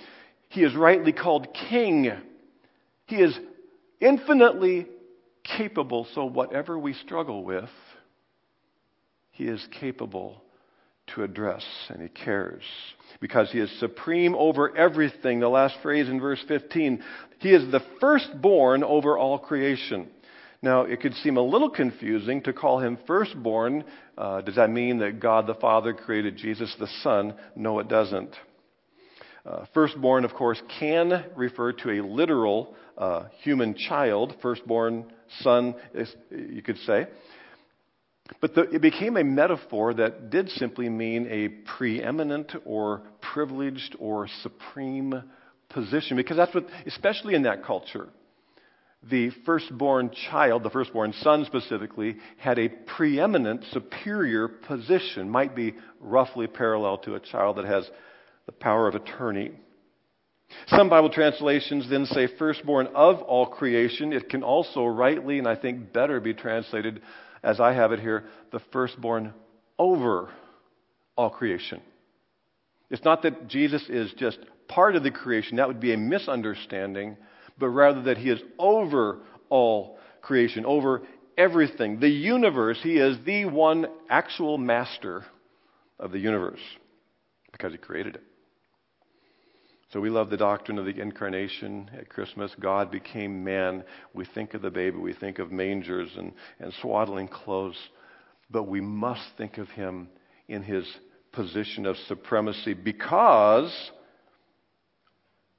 he 0.50 0.62
is 0.62 0.74
rightly 0.76 1.12
called 1.12 1.48
king. 1.68 2.12
He 3.06 3.16
is 3.16 3.36
infinitely 4.00 4.86
capable, 5.42 6.06
so 6.14 6.26
whatever 6.26 6.78
we 6.78 6.92
struggle 6.92 7.44
with, 7.44 7.68
he 9.32 9.44
is 9.44 9.66
capable 9.80 10.42
to 11.14 11.22
address, 11.22 11.64
and 11.88 12.02
he 12.02 12.08
cares 12.08 12.62
because 13.20 13.50
he 13.50 13.58
is 13.58 13.70
supreme 13.80 14.34
over 14.34 14.76
everything. 14.76 15.40
The 15.40 15.48
last 15.48 15.76
phrase 15.82 16.08
in 16.08 16.20
verse 16.20 16.42
15 16.48 17.02
he 17.38 17.52
is 17.52 17.70
the 17.70 17.80
firstborn 18.00 18.82
over 18.82 19.18
all 19.18 19.38
creation. 19.38 20.08
Now, 20.62 20.82
it 20.82 21.00
could 21.00 21.14
seem 21.14 21.36
a 21.36 21.42
little 21.42 21.70
confusing 21.70 22.42
to 22.42 22.52
call 22.52 22.80
him 22.80 22.98
firstborn. 23.06 23.84
Uh, 24.16 24.40
does 24.40 24.56
that 24.56 24.70
mean 24.70 24.98
that 24.98 25.20
God 25.20 25.46
the 25.46 25.54
Father 25.54 25.92
created 25.92 26.36
Jesus 26.36 26.74
the 26.78 26.88
Son? 27.02 27.34
No, 27.54 27.78
it 27.78 27.88
doesn't. 27.88 28.34
Uh, 29.44 29.66
firstborn, 29.74 30.24
of 30.24 30.32
course, 30.34 30.60
can 30.80 31.24
refer 31.36 31.72
to 31.72 31.90
a 31.90 32.02
literal 32.02 32.74
uh, 32.98 33.24
human 33.42 33.74
child, 33.74 34.34
firstborn 34.42 35.04
son, 35.40 35.74
you 36.30 36.62
could 36.62 36.78
say. 36.78 37.06
But 38.40 38.54
the, 38.54 38.62
it 38.62 38.82
became 38.82 39.16
a 39.16 39.24
metaphor 39.24 39.94
that 39.94 40.30
did 40.30 40.50
simply 40.50 40.88
mean 40.88 41.28
a 41.30 41.48
preeminent 41.76 42.52
or 42.64 43.02
privileged 43.20 43.96
or 43.98 44.28
supreme 44.42 45.22
position, 45.68 46.16
because 46.16 46.36
that's 46.36 46.54
what, 46.54 46.66
especially 46.86 47.34
in 47.34 47.42
that 47.42 47.64
culture, 47.64 48.08
the 49.08 49.30
firstborn 49.44 50.10
child, 50.30 50.62
the 50.64 50.70
firstborn 50.70 51.12
son 51.20 51.44
specifically, 51.44 52.16
had 52.38 52.58
a 52.58 52.68
preeminent, 52.68 53.64
superior 53.72 54.48
position, 54.48 55.30
might 55.30 55.54
be 55.54 55.74
roughly 56.00 56.46
parallel 56.46 56.98
to 56.98 57.14
a 57.14 57.20
child 57.20 57.56
that 57.56 57.66
has 57.66 57.88
the 58.46 58.52
power 58.52 58.88
of 58.88 58.94
attorney. 58.94 59.52
Some 60.68 60.88
Bible 60.88 61.10
translations 61.10 61.88
then 61.90 62.06
say 62.06 62.28
firstborn 62.38 62.88
of 62.94 63.20
all 63.22 63.46
creation. 63.46 64.12
It 64.12 64.28
can 64.28 64.42
also 64.42 64.84
rightly, 64.86 65.38
and 65.38 65.46
I 65.46 65.56
think 65.56 65.92
better, 65.92 66.20
be 66.20 66.34
translated, 66.34 67.00
as 67.46 67.60
I 67.60 67.72
have 67.72 67.92
it 67.92 68.00
here, 68.00 68.24
the 68.50 68.60
firstborn 68.72 69.32
over 69.78 70.28
all 71.16 71.30
creation. 71.30 71.80
It's 72.90 73.04
not 73.04 73.22
that 73.22 73.46
Jesus 73.46 73.88
is 73.88 74.12
just 74.18 74.38
part 74.68 74.96
of 74.96 75.04
the 75.04 75.12
creation, 75.12 75.56
that 75.56 75.68
would 75.68 75.80
be 75.80 75.92
a 75.92 75.96
misunderstanding, 75.96 77.16
but 77.56 77.68
rather 77.68 78.02
that 78.02 78.18
he 78.18 78.30
is 78.30 78.40
over 78.58 79.20
all 79.48 79.98
creation, 80.22 80.66
over 80.66 81.02
everything. 81.38 82.00
The 82.00 82.08
universe, 82.08 82.78
he 82.82 82.98
is 82.98 83.16
the 83.24 83.44
one 83.44 83.86
actual 84.10 84.58
master 84.58 85.24
of 86.00 86.10
the 86.10 86.18
universe 86.18 86.60
because 87.52 87.70
he 87.70 87.78
created 87.78 88.16
it. 88.16 88.22
So 89.92 90.00
we 90.00 90.10
love 90.10 90.30
the 90.30 90.36
doctrine 90.36 90.78
of 90.78 90.84
the 90.84 91.00
incarnation 91.00 91.90
at 91.96 92.08
Christmas. 92.08 92.50
God 92.58 92.90
became 92.90 93.44
man. 93.44 93.84
We 94.14 94.24
think 94.24 94.54
of 94.54 94.62
the 94.62 94.70
baby, 94.70 94.98
we 94.98 95.12
think 95.12 95.38
of 95.38 95.52
mangers 95.52 96.10
and, 96.16 96.32
and 96.58 96.72
swaddling 96.80 97.28
clothes, 97.28 97.78
but 98.50 98.64
we 98.64 98.80
must 98.80 99.22
think 99.38 99.58
of 99.58 99.68
him 99.68 100.08
in 100.48 100.62
his 100.62 100.84
position 101.32 101.86
of 101.86 101.96
supremacy 102.08 102.74
because 102.74 103.72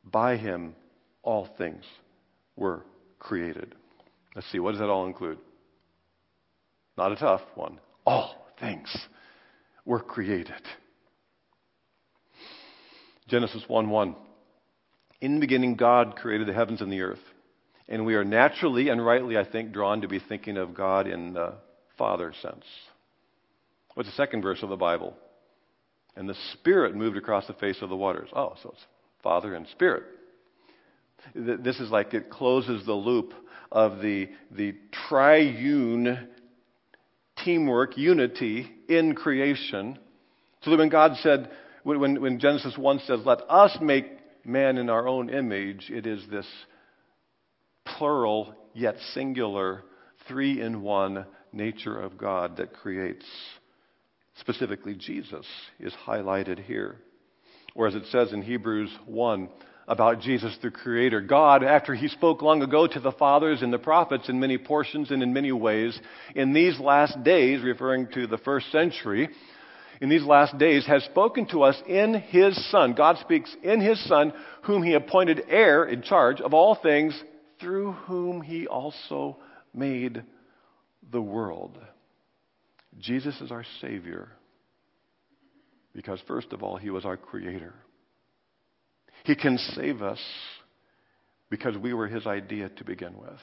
by 0.04 0.36
him 0.36 0.76
all 1.24 1.48
things 1.58 1.84
were 2.56 2.84
created. 3.20 3.76
Let's 4.36 4.52
see, 4.52 4.60
what 4.60 4.72
does 4.72 4.80
that 4.80 4.90
all 4.90 5.06
include? 5.06 5.38
Not 6.98 7.12
a 7.12 7.16
tough 7.16 7.42
one. 7.56 7.80
All 8.06 8.36
things 8.60 8.96
were 9.86 10.00
created. 10.00 10.62
Genesis 13.28 13.64
1 13.68 13.90
1. 13.90 14.16
In 15.22 15.36
the 15.36 15.40
beginning, 15.40 15.76
God 15.76 16.16
created 16.16 16.48
the 16.48 16.54
heavens 16.54 16.82
and 16.82 16.92
the 16.92 17.02
earth. 17.02 17.20
And 17.90 18.06
we 18.06 18.16
are 18.16 18.26
naturally 18.26 18.90
and 18.90 19.04
rightly, 19.06 19.38
I 19.38 19.46
think, 19.46 19.72
drawn 19.72 20.02
to 20.02 20.08
be 20.08 20.20
thinking 20.20 20.58
of 20.58 20.74
God 20.74 21.08
in 21.08 21.34
the 21.34 21.56
Father 21.98 22.34
sense. 22.42 22.66
What's 23.94 24.10
the 24.10 24.16
second 24.16 24.42
verse 24.42 24.62
of 24.62 24.70
the 24.70 24.76
Bible? 24.76 25.16
And 26.16 26.28
the 26.28 26.36
Spirit 26.54 26.96
moved 26.96 27.18
across 27.18 27.48
the 27.48 27.54
face 27.54 27.82
of 27.82 27.90
the 27.90 27.96
waters. 27.96 28.30
Oh, 28.34 28.56
so 28.62 28.72
it's 28.74 28.86
Father 29.24 29.56
and 29.56 29.68
Spirit. 29.70 30.04
This 31.34 31.80
is 31.80 31.90
like 31.90 32.14
it 32.14 32.30
closes 32.30 32.86
the 32.86 32.94
loop 32.94 33.34
of 33.72 34.02
the, 34.02 34.30
the 34.52 34.76
triune 35.10 36.28
teamwork, 37.44 37.98
unity 37.98 38.70
in 38.88 39.16
creation. 39.16 39.98
So 40.62 40.72
that 40.72 40.78
when 40.78 40.90
God 40.90 41.18
said, 41.18 41.50
when, 41.96 42.22
when 42.22 42.40
Genesis 42.40 42.78
1 42.78 43.00
says, 43.08 43.22
let 43.26 43.40
us 43.50 43.78
make 43.82 44.06
man 44.46 44.78
in 44.78 44.90
our 44.90 45.08
own 45.08 45.30
image, 45.30 45.90
it 45.90 46.06
is 46.06 46.22
this 46.30 46.48
plural 47.86 48.54
yet 48.74 48.96
singular, 49.14 49.84
three 50.28 50.62
in 50.62 50.82
one 50.82 51.26
nature 51.54 51.98
of 51.98 52.18
God 52.18 52.58
that 52.58 52.74
creates. 52.74 53.26
Specifically, 54.40 54.96
Jesus 54.96 55.46
is 55.80 55.94
highlighted 56.06 56.64
here. 56.64 56.98
Or 57.74 57.88
as 57.88 57.96
it 57.96 58.06
says 58.12 58.34
in 58.34 58.42
Hebrews 58.42 58.92
1 59.06 59.50
about 59.88 60.20
Jesus 60.20 60.58
the 60.62 60.70
Creator, 60.70 61.22
God, 61.22 61.64
after 61.64 61.94
He 61.96 62.10
spoke 62.10 62.42
long 62.42 62.62
ago 62.62 62.86
to 62.86 63.00
the 63.00 63.14
fathers 63.14 63.62
and 63.62 63.72
the 63.72 63.80
prophets 63.80 64.28
in 64.28 64.40
many 64.40 64.58
portions 64.58 65.12
and 65.12 65.24
in 65.24 65.32
many 65.32 65.54
ways, 65.54 65.98
in 66.36 66.52
these 66.52 66.78
last 66.80 67.24
days, 67.24 67.64
referring 67.64 68.10
to 68.14 68.28
the 68.28 68.38
first 68.40 68.70
century, 68.72 69.30
in 70.02 70.10
these 70.10 70.24
last 70.24 70.58
days 70.58 70.86
has 70.86 71.04
spoken 71.04 71.48
to 71.48 71.64
us 71.64 71.82
in 71.88 72.14
his 72.14 72.70
Son. 72.70 72.94
God 72.94 73.18
speaks 73.20 73.56
in 73.64 73.82
his 73.82 74.04
Son, 74.08 74.32
whom 74.64 74.84
he 74.84 74.94
appointed 74.94 75.44
heir 75.48 75.86
in 75.86 76.02
charge 76.02 76.40
of 76.42 76.54
all 76.54 76.76
things, 76.76 77.20
through 77.60 77.94
whom 77.94 78.42
he 78.42 78.68
also 78.68 79.38
made 79.74 80.24
the 81.12 81.22
world. 81.22 81.78
Jesus 83.00 83.40
is 83.42 83.52
our 83.52 83.66
Savior 83.82 84.30
because, 85.94 86.22
first 86.28 86.54
of 86.54 86.62
all, 86.62 86.78
he 86.78 86.92
was 86.92 87.06
our 87.06 87.18
Creator. 87.18 87.74
He 89.24 89.36
can 89.36 89.58
save 89.58 90.02
us 90.02 90.20
because 91.50 91.76
we 91.78 91.94
were 91.94 92.08
his 92.08 92.28
idea 92.28 92.70
to 92.70 92.84
begin 92.84 93.18
with. 93.18 93.40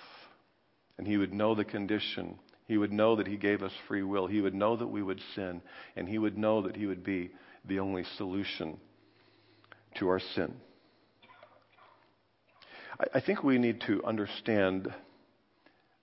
And 0.99 1.07
he 1.07 1.17
would 1.17 1.33
know 1.33 1.55
the 1.55 1.65
condition 1.65 2.39
he 2.67 2.79
would 2.79 2.93
know 2.93 3.17
that 3.17 3.27
He 3.27 3.37
gave 3.37 3.63
us 3.63 3.73
free 3.87 4.03
will. 4.03 4.27
He 4.27 4.41
would 4.41 4.55
know 4.55 4.77
that 4.77 4.87
we 4.87 5.03
would 5.03 5.21
sin. 5.35 5.61
And 5.97 6.09
He 6.09 6.19
would 6.19 6.39
know 6.39 6.63
that 6.63 6.77
He 6.77 6.87
would 6.87 7.05
be 7.05 7.31
the 7.65 7.79
only 7.81 8.05
solution 8.17 8.79
to 9.99 10.09
our 10.09 10.21
sin. 10.35 10.55
I, 12.99 13.19
I 13.19 13.21
think 13.21 13.43
we 13.43 13.59
need 13.59 13.83
to 13.87 14.03
understand 14.05 14.93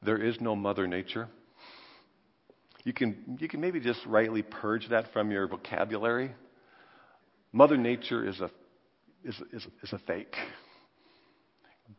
there 0.03 0.21
is 0.21 0.39
no 0.39 0.55
Mother 0.55 0.87
Nature. 0.87 1.27
You 2.83 2.93
can, 2.93 3.37
you 3.39 3.47
can 3.47 3.61
maybe 3.61 3.79
just 3.79 4.03
rightly 4.05 4.41
purge 4.41 4.89
that 4.89 5.11
from 5.13 5.31
your 5.31 5.47
vocabulary. 5.47 6.31
Mother 7.51 7.77
Nature 7.77 8.27
is 8.27 8.39
a, 8.39 8.49
is, 9.23 9.35
is, 9.51 9.67
is 9.83 9.93
a 9.93 9.99
fake. 9.99 10.35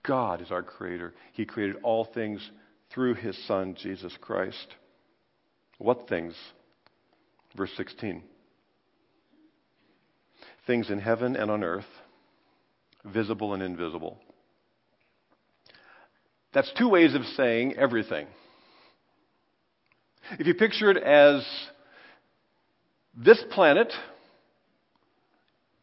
God 0.04 0.40
is 0.40 0.50
our 0.50 0.62
creator. 0.62 1.14
He 1.32 1.44
created 1.44 1.76
all 1.82 2.04
things 2.04 2.48
through 2.92 3.14
his 3.14 3.36
Son, 3.46 3.76
Jesus 3.80 4.16
Christ. 4.20 4.74
What 5.78 6.08
things? 6.08 6.34
Verse 7.56 7.70
16. 7.76 8.22
Things 10.66 10.90
in 10.90 10.98
heaven 10.98 11.36
and 11.36 11.50
on 11.50 11.64
earth, 11.64 11.86
visible 13.04 13.54
and 13.54 13.62
invisible. 13.62 14.18
That's 16.54 16.70
two 16.78 16.88
ways 16.88 17.14
of 17.14 17.24
saying 17.36 17.74
everything. 17.76 18.26
If 20.38 20.46
you 20.46 20.54
picture 20.54 20.90
it 20.90 20.98
as 20.98 21.44
this 23.14 23.42
planet 23.50 23.92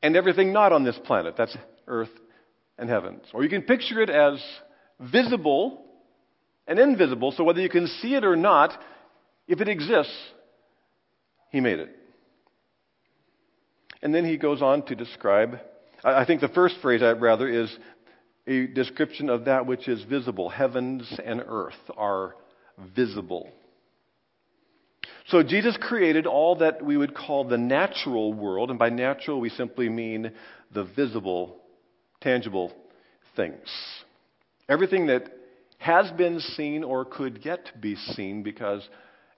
and 0.01 0.15
everything 0.15 0.53
not 0.53 0.71
on 0.71 0.83
this 0.83 0.97
planet, 1.05 1.35
that's 1.37 1.55
earth 1.87 2.09
and 2.77 2.89
heavens. 2.89 3.23
Or 3.33 3.43
you 3.43 3.49
can 3.49 3.63
picture 3.63 4.01
it 4.01 4.09
as 4.09 4.41
visible 4.99 5.88
and 6.69 6.79
invisible, 6.79 7.33
so 7.33 7.43
whether 7.43 7.59
you 7.59 7.69
can 7.69 7.87
see 7.87 8.15
it 8.15 8.23
or 8.23 8.37
not, 8.37 8.71
if 9.47 9.59
it 9.59 9.67
exists, 9.67 10.15
He 11.51 11.59
made 11.59 11.79
it. 11.79 11.89
And 14.01 14.15
then 14.15 14.23
he 14.23 14.37
goes 14.37 14.61
on 14.61 14.83
to 14.85 14.95
describe, 14.95 15.59
I 16.03 16.23
think 16.23 16.41
the 16.41 16.47
first 16.47 16.75
phrase, 16.81 17.01
I'd 17.03 17.21
rather, 17.21 17.49
is 17.49 17.75
a 18.47 18.67
description 18.67 19.29
of 19.29 19.45
that 19.45 19.65
which 19.65 19.87
is 19.87 20.03
visible. 20.03 20.47
Heavens 20.47 21.11
and 21.25 21.43
earth 21.45 21.73
are 21.97 22.35
visible. 22.95 23.49
So 25.27 25.43
Jesus 25.43 25.77
created 25.79 26.25
all 26.25 26.55
that 26.57 26.83
we 26.83 26.97
would 26.97 27.13
call 27.13 27.43
the 27.43 27.57
natural 27.57 28.33
world, 28.33 28.69
and 28.69 28.79
by 28.79 28.89
natural 28.89 29.39
we 29.41 29.49
simply 29.49 29.89
mean 29.89 30.31
the 30.73 30.85
visible, 30.85 31.57
tangible 32.21 32.71
things. 33.35 33.67
Everything 34.69 35.07
that 35.07 35.29
has 35.79 36.11
been 36.11 36.39
seen 36.39 36.83
or 36.83 37.05
could 37.05 37.43
yet 37.43 37.81
be 37.81 37.95
seen 37.95 38.43
because 38.43 38.87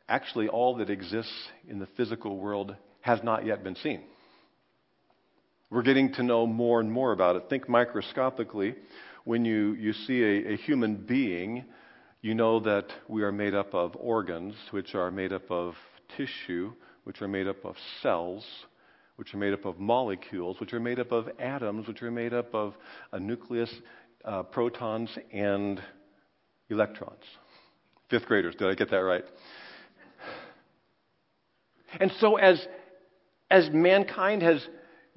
actually 0.10 0.50
all 0.50 0.76
that 0.78 0.90
exists 0.90 1.34
in 1.68 1.80
the 1.80 1.88
physical 1.96 2.38
world 2.38 2.76
has 3.02 3.20
not 3.24 3.46
yet 3.46 3.64
been 3.64 3.76
seen. 3.76 4.02
We're 5.70 5.84
getting 5.84 6.12
to 6.16 6.24
know 6.24 6.46
more 6.46 6.82
and 6.82 6.92
more 6.92 7.14
about 7.14 7.38
it. 7.38 7.44
Think 7.50 7.70
microscopically. 7.70 8.76
When 9.24 9.46
you, 9.46 9.74
you 9.74 9.94
see 9.94 10.22
a, 10.22 10.54
a 10.54 10.58
human 10.58 10.96
being, 10.96 11.64
you 12.22 12.34
know 12.34 12.60
that 12.60 12.88
we 13.08 13.22
are 13.22 13.32
made 13.32 13.54
up 13.54 13.74
of 13.74 13.96
organs, 13.96 14.56
which 14.72 14.96
are 14.96 15.12
made 15.12 15.32
up 15.32 15.50
of 15.50 15.76
tissue, 16.18 16.74
which 17.04 17.22
are 17.22 17.28
made 17.28 17.48
up 17.48 17.64
of 17.64 17.76
cells, 18.02 18.44
which 19.16 19.34
are 19.34 19.38
made 19.38 19.54
up 19.54 19.66
of 19.66 19.80
molecules, 19.80 20.60
which 20.60 20.74
are 20.74 20.80
made 20.80 21.00
up 21.00 21.12
of 21.12 21.30
atoms, 21.40 21.88
which 21.88 22.02
are 22.02 22.12
made 22.12 22.34
up 22.34 22.54
of 22.54 22.74
a 23.12 23.20
nucleus, 23.20 23.74
uh, 24.26 24.44
protons, 24.44 25.10
and 25.32 25.80
electrons. 26.72 27.24
Fifth 28.10 28.26
graders, 28.26 28.56
did 28.56 28.68
I 28.68 28.74
get 28.74 28.90
that 28.92 28.98
right? 28.98 29.24
And 32.00 32.12
so, 32.20 32.38
as, 32.38 32.66
as 33.50 33.70
mankind 33.72 34.42
has 34.42 34.66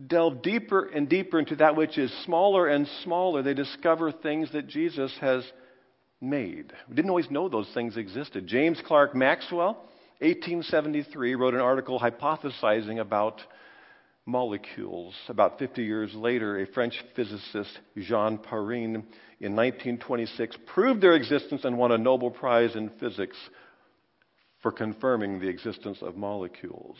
delved 0.05 0.43
deeper 0.43 0.85
and 0.87 1.09
deeper 1.09 1.39
into 1.39 1.57
that 1.57 1.77
which 1.77 1.99
is 1.99 2.13
smaller 2.25 2.69
and 2.69 2.89
smaller, 3.03 3.43
they 3.43 3.55
discover 3.55 4.11
things 4.11 4.51
that 4.53 4.67
Jesus 4.67 5.13
has 5.21 5.45
made. 6.21 6.73
We 6.89 6.95
didn't 6.95 7.11
always 7.11 7.31
know 7.31 7.49
those 7.49 7.71
things 7.75 7.97
existed. 7.97 8.47
James 8.47 8.81
Clerk 8.85 9.15
Maxwell, 9.15 9.75
1873, 10.21 11.35
wrote 11.35 11.55
an 11.55 11.61
article 11.61 12.01
hypothesizing 12.01 13.01
about 13.01 13.41
molecules. 14.27 15.15
About 15.29 15.59
50 15.59 15.85
years 15.85 16.15
later, 16.15 16.61
a 16.61 16.67
French 16.67 16.95
physicist, 17.15 17.79
Jean 17.97 18.39
Perrin, 18.39 19.05
in 19.45 19.55
1926, 19.55 20.57
proved 20.67 21.03
their 21.03 21.13
existence 21.13 21.65
and 21.65 21.77
won 21.77 21.93
a 21.93 21.99
Nobel 21.99 22.31
Prize 22.31 22.75
in 22.75 22.89
Physics 22.99 23.37
for 24.63 24.73
confirming 24.73 25.39
the 25.39 25.49
existence 25.49 25.99
of 26.01 26.17
molecules. 26.17 26.97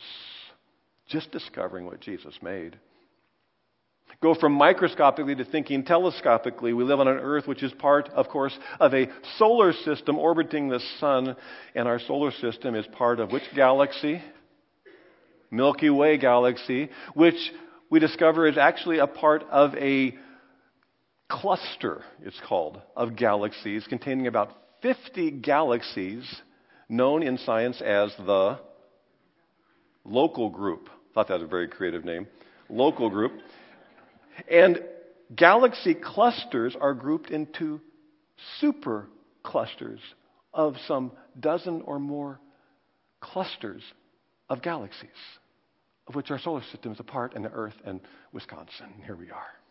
Just 1.07 1.31
discovering 1.31 1.87
what 1.87 2.01
Jesus 2.01 2.37
made. 2.43 2.77
Go 4.21 4.35
from 4.35 4.51
microscopically 4.51 5.33
to 5.35 5.45
thinking 5.45 5.83
telescopically. 5.83 6.75
We 6.75 6.83
live 6.83 6.99
on 6.99 7.07
an 7.07 7.17
earth 7.17 7.47
which 7.47 7.63
is 7.63 7.73
part, 7.73 8.09
of 8.09 8.27
course, 8.27 8.55
of 8.79 8.93
a 8.93 9.07
solar 9.39 9.73
system 9.73 10.19
orbiting 10.19 10.69
the 10.69 10.81
sun, 10.99 11.35
and 11.73 11.87
our 11.87 11.99
solar 11.99 12.31
system 12.31 12.75
is 12.75 12.85
part 12.91 13.19
of 13.19 13.31
which 13.31 13.43
galaxy? 13.55 14.21
Milky 15.49 15.89
Way 15.89 16.19
galaxy, 16.19 16.89
which 17.15 17.51
we 17.89 17.99
discover 17.99 18.47
is 18.47 18.57
actually 18.59 18.99
a 18.99 19.07
part 19.07 19.43
of 19.49 19.73
a 19.75 20.15
cluster, 21.29 22.03
it's 22.23 22.39
called, 22.47 22.81
of 22.95 23.15
galaxies 23.15 23.85
containing 23.87 24.27
about 24.27 24.51
50 24.81 25.31
galaxies 25.31 26.23
known 26.87 27.23
in 27.23 27.37
science 27.39 27.81
as 27.81 28.13
the 28.17 28.59
local 30.03 30.49
group. 30.49 30.89
Thought 31.13 31.29
that 31.29 31.35
was 31.35 31.43
a 31.43 31.47
very 31.47 31.67
creative 31.67 32.05
name. 32.05 32.27
Local 32.69 33.09
group. 33.09 33.33
And 34.49 34.83
galaxy 35.35 35.95
clusters 35.95 36.75
are 36.79 36.93
grouped 36.93 37.31
into 37.31 37.81
super 38.59 39.07
clusters 39.43 39.99
of 40.53 40.75
some 40.87 41.11
dozen 41.39 41.81
or 41.81 41.99
more 41.99 42.39
clusters 43.19 43.81
of 44.49 44.61
galaxies, 44.61 45.09
of 46.07 46.15
which 46.15 46.29
our 46.29 46.39
solar 46.39 46.61
system 46.71 46.91
is 46.91 46.99
a 46.99 47.03
part, 47.03 47.33
and 47.33 47.43
the 47.43 47.51
Earth 47.51 47.75
and 47.85 47.99
Wisconsin. 48.31 48.93
Here 49.05 49.15
we 49.15 49.31
are. 49.31 49.64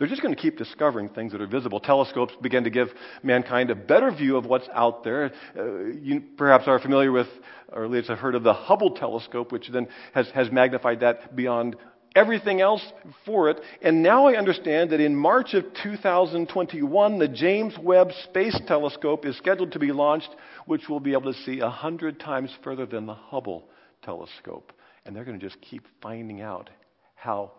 They're 0.00 0.08
just 0.08 0.22
going 0.22 0.34
to 0.34 0.40
keep 0.40 0.56
discovering 0.56 1.10
things 1.10 1.32
that 1.32 1.42
are 1.42 1.46
visible. 1.46 1.78
Telescopes 1.78 2.32
begin 2.40 2.64
to 2.64 2.70
give 2.70 2.88
mankind 3.22 3.68
a 3.68 3.74
better 3.74 4.10
view 4.10 4.38
of 4.38 4.46
what's 4.46 4.66
out 4.72 5.04
there. 5.04 5.30
Uh, 5.54 5.88
you 6.00 6.22
perhaps 6.38 6.66
are 6.66 6.78
familiar 6.78 7.12
with, 7.12 7.26
or 7.70 7.84
at 7.84 7.90
least 7.90 8.08
have 8.08 8.18
heard 8.18 8.34
of 8.34 8.42
the 8.42 8.54
Hubble 8.54 8.92
telescope, 8.92 9.52
which 9.52 9.68
then 9.70 9.88
has, 10.14 10.26
has 10.30 10.50
magnified 10.50 11.00
that 11.00 11.36
beyond 11.36 11.76
everything 12.16 12.62
else 12.62 12.82
for 13.26 13.50
it. 13.50 13.60
And 13.82 14.02
now 14.02 14.26
I 14.26 14.38
understand 14.38 14.88
that 14.92 15.00
in 15.00 15.14
March 15.14 15.52
of 15.52 15.64
2021, 15.82 17.18
the 17.18 17.28
James 17.28 17.74
Webb 17.78 18.12
Space 18.24 18.58
Telescope 18.66 19.26
is 19.26 19.36
scheduled 19.36 19.72
to 19.72 19.78
be 19.78 19.92
launched, 19.92 20.34
which 20.64 20.88
will 20.88 21.00
be 21.00 21.12
able 21.12 21.30
to 21.30 21.38
see 21.40 21.60
a 21.60 21.68
hundred 21.68 22.18
times 22.18 22.50
further 22.64 22.86
than 22.86 23.04
the 23.04 23.12
Hubble 23.12 23.68
telescope. 24.02 24.72
And 25.04 25.14
they're 25.14 25.26
going 25.26 25.38
to 25.38 25.46
just 25.46 25.60
keep 25.60 25.84
finding 26.00 26.40
out 26.40 26.70
how 27.16 27.52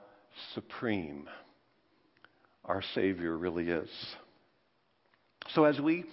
supreme 0.55 1.27
our 2.71 2.81
Savior 2.95 3.37
really 3.37 3.69
is. 3.69 3.89
So 5.49 5.65
as 5.65 5.77
we 5.77 6.05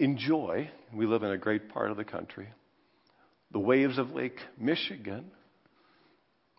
enjoy, 0.00 0.68
we 0.92 1.06
live 1.06 1.22
in 1.22 1.30
a 1.30 1.38
great 1.38 1.68
part 1.68 1.92
of 1.92 1.96
the 1.96 2.04
country, 2.04 2.48
the 3.52 3.60
waves 3.60 3.96
of 3.96 4.10
Lake 4.10 4.40
Michigan, 4.58 5.30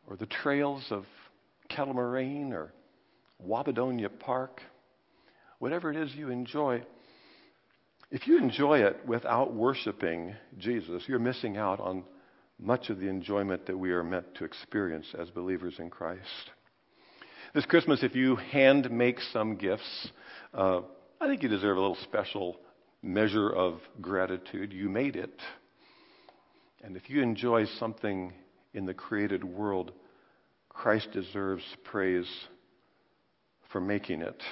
or 0.07 0.15
the 0.15 0.25
trails 0.25 0.85
of 0.91 1.03
Kettle 1.67 1.93
Moraine 1.93 2.53
or 2.53 2.71
Wabadonia 3.45 4.07
Park, 4.17 4.61
whatever 5.59 5.91
it 5.91 5.97
is 5.97 6.15
you 6.15 6.29
enjoy, 6.29 6.81
if 8.11 8.25
you 8.27 8.37
enjoy 8.37 8.79
it 8.79 9.05
without 9.05 9.53
worshiping 9.53 10.35
Jesus, 10.57 11.03
you're 11.05 11.19
missing 11.19 11.57
out 11.57 11.81
on 11.81 12.05
much 12.57 12.89
of 12.89 12.99
the 12.99 13.09
enjoyment 13.09 13.65
that 13.65 13.77
we 13.77 13.91
are 13.91 14.05
meant 14.05 14.35
to 14.35 14.45
experience 14.45 15.07
as 15.19 15.29
believers 15.31 15.75
in 15.79 15.89
Christ. 15.89 16.51
This 17.55 17.65
Christmas, 17.65 18.03
if 18.03 18.15
you 18.15 18.35
hand 18.35 18.91
make 18.91 19.21
some 19.31 19.55
gifts, 19.55 20.09
uh, 20.53 20.81
I 21.21 21.27
think 21.27 21.41
you 21.41 21.47
deserve 21.47 21.77
a 21.77 21.79
little 21.79 21.97
special 22.03 22.57
measure 23.01 23.49
of 23.49 23.79
gratitude. 24.01 24.73
You 24.73 24.89
made 24.89 25.15
it. 25.15 25.41
And 26.83 26.97
if 26.97 27.09
you 27.09 27.21
enjoy 27.21 27.63
something 27.79 28.33
in 28.73 28.85
the 28.85 28.93
created 28.93 29.45
world, 29.45 29.93
Christ 30.67 31.07
deserves 31.13 31.63
praise 31.85 32.27
for 33.71 33.79
making 33.79 34.21
it. 34.21 34.43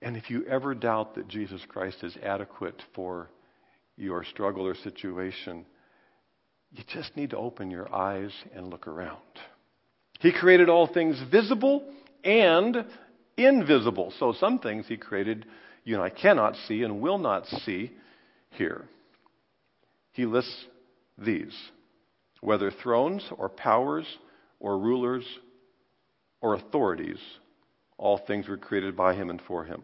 And 0.00 0.16
if 0.16 0.30
you 0.30 0.46
ever 0.46 0.72
doubt 0.72 1.16
that 1.16 1.26
Jesus 1.26 1.62
Christ 1.66 2.04
is 2.04 2.16
adequate 2.22 2.80
for 2.94 3.28
your 3.96 4.22
struggle 4.22 4.68
or 4.68 4.76
situation, 4.76 5.66
you 6.70 6.84
just 6.86 7.16
need 7.16 7.30
to 7.30 7.38
open 7.38 7.72
your 7.72 7.92
eyes 7.92 8.30
and 8.54 8.70
look 8.70 8.86
around. 8.86 9.18
He 10.20 10.32
created 10.32 10.68
all 10.68 10.86
things 10.86 11.20
visible 11.30 11.84
and 12.24 12.84
invisible. 13.36 14.12
So 14.18 14.32
some 14.32 14.58
things 14.58 14.86
he 14.88 14.96
created 14.96 15.46
you 15.84 15.94
and 15.94 16.02
I 16.02 16.10
cannot 16.10 16.56
see 16.66 16.82
and 16.82 17.00
will 17.00 17.18
not 17.18 17.46
see 17.46 17.92
here. 18.50 18.86
He 20.12 20.26
lists 20.26 20.66
these 21.16 21.54
whether 22.40 22.70
thrones 22.70 23.24
or 23.38 23.48
powers 23.48 24.06
or 24.60 24.78
rulers 24.78 25.24
or 26.40 26.54
authorities, 26.54 27.18
all 27.98 28.18
things 28.26 28.46
were 28.46 28.56
created 28.56 28.96
by 28.96 29.14
him 29.14 29.30
and 29.30 29.40
for 29.48 29.64
him. 29.64 29.82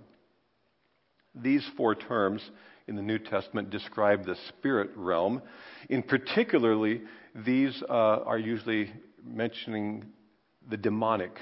These 1.35 1.67
four 1.77 1.95
terms 1.95 2.43
in 2.87 2.97
the 2.97 3.03
New 3.03 3.19
Testament 3.19 3.71
describe 3.71 4.25
the 4.25 4.37
spirit 4.49 4.91
realm. 4.95 5.41
In 5.89 6.03
particularly, 6.03 7.03
these 7.35 7.83
uh, 7.89 7.93
are 7.93 8.39
usually 8.39 8.93
mentioning 9.25 10.05
the 10.71 10.77
demonic 10.77 11.37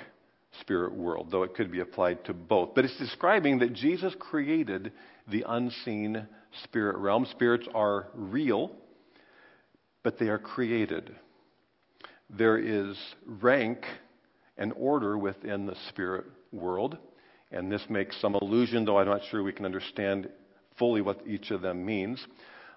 spirit 0.61 0.95
world, 0.95 1.29
though 1.31 1.43
it 1.43 1.55
could 1.55 1.71
be 1.71 1.81
applied 1.81 2.25
to 2.25 2.35
both. 2.35 2.75
But 2.75 2.85
it's 2.85 2.99
describing 2.99 3.61
that 3.61 3.73
Jesus 3.73 4.15
created 4.19 4.93
the 5.29 5.45
unseen 5.47 6.27
spirit 6.65 6.97
realm. 6.97 7.27
Spirits 7.31 7.69
are 7.75 8.09
real, 8.15 8.73
but 10.03 10.19
they 10.19 10.29
are 10.29 10.39
created. 10.39 11.15
There 12.29 12.59
is 12.59 12.97
rank 13.25 13.85
and 14.57 14.73
order 14.77 15.17
within 15.17 15.67
the 15.67 15.77
spirit 15.89 16.27
world, 16.53 16.99
and 17.51 17.71
this 17.71 17.83
makes 17.89 18.21
some 18.21 18.35
allusion, 18.35 18.85
though 18.85 18.99
I'm 18.99 19.07
not 19.07 19.23
sure 19.31 19.43
we 19.43 19.53
can 19.53 19.65
understand 19.65 20.29
fully 20.79 21.01
what 21.01 21.27
each 21.27 21.51
of 21.51 21.63
them 21.63 21.85
means. 21.85 22.25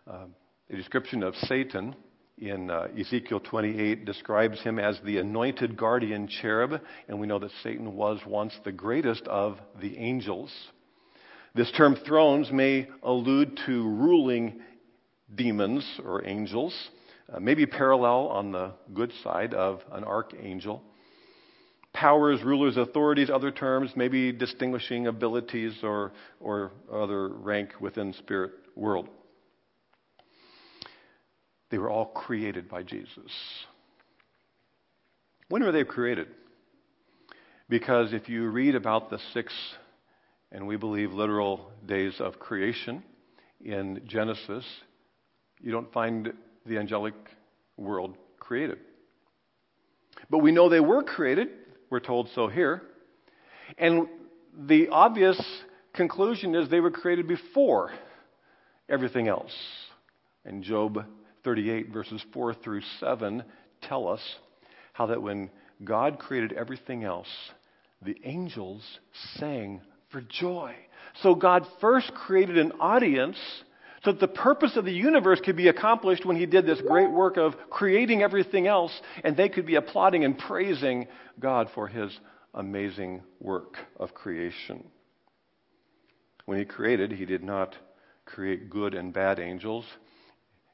Uh, 0.07 0.25
a 0.69 0.75
description 0.75 1.23
of 1.23 1.35
Satan 1.35 1.95
in 2.37 2.69
uh, 2.69 2.87
Ezekiel 2.99 3.39
28 3.39 4.05
describes 4.05 4.59
him 4.61 4.79
as 4.79 4.99
the 5.05 5.17
anointed 5.17 5.77
guardian 5.77 6.27
cherub, 6.27 6.81
and 7.07 7.19
we 7.19 7.27
know 7.27 7.39
that 7.39 7.51
Satan 7.61 7.95
was 7.95 8.19
once 8.25 8.53
the 8.63 8.71
greatest 8.71 9.23
of 9.27 9.57
the 9.79 9.97
angels. 9.97 10.51
This 11.55 11.71
term 11.77 11.95
thrones 11.95 12.51
may 12.51 12.87
allude 13.03 13.59
to 13.67 13.83
ruling 13.83 14.61
demons 15.35 15.85
or 16.03 16.25
angels, 16.25 16.73
uh, 17.31 17.39
maybe 17.39 17.65
parallel 17.65 18.27
on 18.27 18.51
the 18.51 18.71
good 18.93 19.11
side 19.23 19.53
of 19.53 19.81
an 19.91 20.03
archangel. 20.03 20.81
Powers, 21.93 22.41
rulers, 22.41 22.75
authorities, 22.75 23.29
other 23.29 23.51
terms, 23.51 23.91
maybe 23.95 24.31
distinguishing 24.31 25.05
abilities 25.05 25.75
or, 25.83 26.11
or 26.39 26.71
other 26.91 27.29
rank 27.29 27.69
within 27.79 28.13
spirit 28.13 28.51
world. 28.75 29.07
They 31.73 31.79
were 31.79 31.89
all 31.89 32.05
created 32.05 32.69
by 32.69 32.83
Jesus. 32.83 33.31
When 35.49 35.63
were 35.63 35.71
they 35.71 35.83
created? 35.83 36.27
Because 37.67 38.13
if 38.13 38.29
you 38.29 38.47
read 38.49 38.75
about 38.75 39.09
the 39.09 39.17
six, 39.33 39.51
and 40.51 40.67
we 40.67 40.75
believe 40.75 41.13
literal 41.13 41.71
days 41.87 42.13
of 42.19 42.37
creation 42.37 43.01
in 43.65 44.03
Genesis, 44.05 44.63
you 45.61 45.71
don't 45.71 45.91
find 45.91 46.33
the 46.67 46.77
angelic 46.77 47.15
world 47.75 48.17
created. 48.37 48.77
But 50.29 50.43
we 50.43 50.51
know 50.51 50.69
they 50.69 50.79
were 50.79 51.01
created. 51.01 51.47
We're 51.89 52.01
told 52.01 52.29
so 52.35 52.49
here. 52.49 52.83
And 53.79 54.07
the 54.55 54.89
obvious 54.89 55.41
conclusion 55.93 56.53
is 56.53 56.69
they 56.69 56.81
were 56.81 56.91
created 56.91 57.27
before 57.27 57.89
everything 58.87 59.27
else. 59.27 59.55
And 60.45 60.61
Job 60.61 61.03
38, 61.43 61.89
verses 61.89 62.23
4 62.33 62.53
through 62.53 62.81
7, 62.99 63.43
tell 63.81 64.07
us 64.07 64.21
how 64.93 65.07
that 65.07 65.21
when 65.21 65.49
God 65.83 66.19
created 66.19 66.53
everything 66.53 67.03
else, 67.03 67.27
the 68.01 68.15
angels 68.23 68.81
sang 69.37 69.81
for 70.09 70.21
joy. 70.21 70.73
So 71.21 71.35
God 71.35 71.65
first 71.81 72.13
created 72.13 72.57
an 72.57 72.73
audience 72.79 73.37
so 74.03 74.11
that 74.11 74.19
the 74.19 74.27
purpose 74.27 74.75
of 74.75 74.85
the 74.85 74.91
universe 74.91 75.39
could 75.43 75.55
be 75.55 75.69
accomplished 75.69 76.25
when 76.25 76.35
he 76.35 76.45
did 76.45 76.65
this 76.65 76.81
great 76.81 77.09
work 77.09 77.37
of 77.37 77.53
creating 77.69 78.21
everything 78.21 78.67
else, 78.67 78.91
and 79.23 79.35
they 79.35 79.47
could 79.47 79.65
be 79.65 79.75
applauding 79.75 80.25
and 80.25 80.37
praising 80.37 81.07
God 81.39 81.69
for 81.73 81.87
his 81.87 82.11
amazing 82.53 83.21
work 83.39 83.77
of 83.97 84.13
creation. 84.13 84.83
When 86.45 86.59
he 86.59 86.65
created, 86.65 87.13
he 87.13 87.25
did 87.25 87.43
not 87.43 87.75
create 88.25 88.69
good 88.69 88.93
and 88.93 89.13
bad 89.13 89.39
angels. 89.39 89.85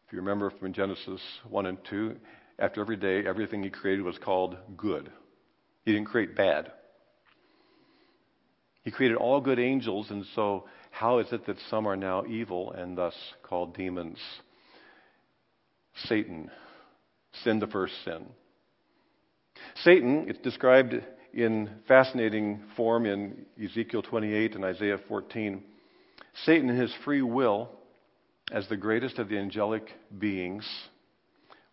If 0.10 0.14
you 0.14 0.22
remember 0.22 0.52
from 0.60 0.74
Genesis 0.74 1.22
1 1.52 1.68
and 1.68 1.78
2, 1.88 2.16
after 2.58 2.82
every 2.82 2.96
day, 2.96 3.28
everything 3.28 3.62
he 3.62 3.70
created 3.70 4.02
was 4.02 4.18
called 4.18 4.58
good. 4.76 5.12
He 5.86 5.92
didn't 5.92 6.08
create 6.08 6.36
bad. 6.36 6.72
He 8.82 8.90
created 8.90 9.18
all 9.18 9.40
good 9.40 9.60
angels, 9.60 10.10
and 10.10 10.26
so 10.34 10.66
how 10.90 11.20
is 11.20 11.28
it 11.32 11.46
that 11.46 11.58
some 11.70 11.86
are 11.86 11.96
now 11.96 12.26
evil 12.26 12.72
and 12.72 12.98
thus 12.98 13.14
called 13.44 13.76
demons? 13.76 14.18
Satan 16.06 16.50
sinned 17.44 17.62
the 17.62 17.68
first 17.68 17.94
sin. 18.04 18.26
Satan, 19.84 20.26
it's 20.28 20.40
described 20.40 20.96
in 21.36 21.70
fascinating 21.88 22.64
form 22.76 23.06
in 23.06 23.46
Ezekiel 23.64 24.02
28 24.02 24.56
and 24.56 24.66
Isaiah 24.66 24.98
14. 25.08 25.64
Satan, 26.46 26.68
in 26.72 26.78
his 26.78 26.92
free 27.06 27.22
will, 27.22 27.70
as 28.52 28.68
the 28.68 28.78
greatest 28.78 29.20
of 29.20 29.30
the 29.30 29.38
angelic 29.38 29.92
beings, 30.18 30.68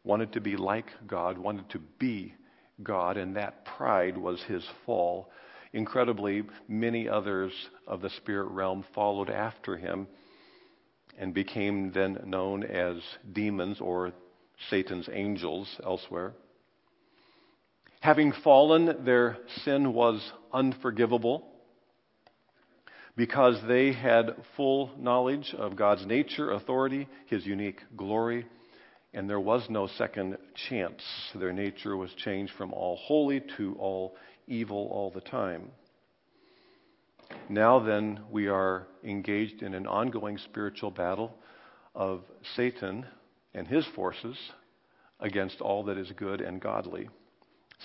wanted 0.05 0.33
to 0.33 0.41
be 0.41 0.57
like 0.57 0.87
God, 1.07 1.39
wanted 1.39 1.69
to 1.71 1.81
be 1.99 2.35
God, 2.83 3.17
and 3.17 3.37
that 3.37 3.65
pride 3.65 4.19
was 4.19 4.43
his 4.43 4.65
fall. 4.85 5.31
Incredibly, 5.73 6.45
many 6.69 7.09
others 7.09 7.53
of 7.87 8.01
the 8.03 8.11
spirit 8.11 8.51
realm 8.51 8.85
followed 8.95 9.31
after 9.31 9.77
him 9.77 10.07
and 11.19 11.33
became 11.33 11.93
then 11.93 12.19
known 12.27 12.63
as 12.63 12.97
demons 13.33 13.81
or 13.81 14.13
Satan's 14.71 15.09
angels 15.13 15.69
elsewhere. 15.83 16.35
Having 18.01 18.33
fallen, 18.45 19.05
their 19.05 19.39
sin 19.65 19.93
was 19.93 20.33
unforgivable 20.53 21.56
because 23.17 23.59
they 23.67 23.93
had 23.93 24.37
full 24.57 24.91
knowledge 24.99 25.55
of 25.57 25.77
God's 25.77 26.07
nature, 26.07 26.53
authority, 26.53 27.09
His 27.27 27.47
unique 27.47 27.81
glory, 27.97 28.47
and 29.15 29.29
there 29.29 29.41
was 29.41 29.67
no 29.71 29.87
second 29.87 30.37
chance. 30.69 31.03
Their 31.35 31.53
nature 31.53 31.97
was 31.97 32.11
changed 32.23 32.53
from 32.59 32.73
all 32.75 32.97
holy 32.97 33.43
to 33.57 33.75
all 33.79 34.15
evil 34.47 34.89
all 34.93 35.11
the 35.11 35.23
time. 35.23 35.71
Now, 37.49 37.81
then, 37.81 38.21
we 38.31 38.49
are 38.49 38.87
engaged 39.03 39.63
in 39.63 39.75
an 39.75 39.87
ongoing 39.87 40.39
spiritual 40.39 40.91
battle 40.91 41.35
of 41.95 42.21
Satan 42.55 43.07
and 43.55 43.67
his 43.67 43.87
forces 43.95 44.37
against 45.19 45.61
all 45.61 45.85
that 45.85 45.97
is 45.97 46.13
good 46.17 46.41
and 46.41 46.61
godly. 46.61 47.09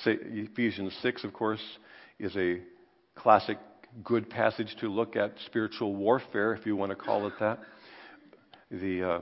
Ephesians 0.06 0.96
6, 1.02 1.24
of 1.24 1.34
course, 1.34 1.62
is 2.20 2.36
a 2.36 2.62
classic 3.16 3.58
good 4.04 4.30
passage 4.30 4.76
to 4.80 4.88
look 4.88 5.16
at 5.16 5.34
spiritual 5.46 5.96
warfare, 5.96 6.54
if 6.54 6.66
you 6.66 6.76
want 6.76 6.92
to 6.92 6.96
call 6.96 7.28
it 7.28 7.34
that. 7.40 7.60
The 8.70 9.04
uh, 9.04 9.20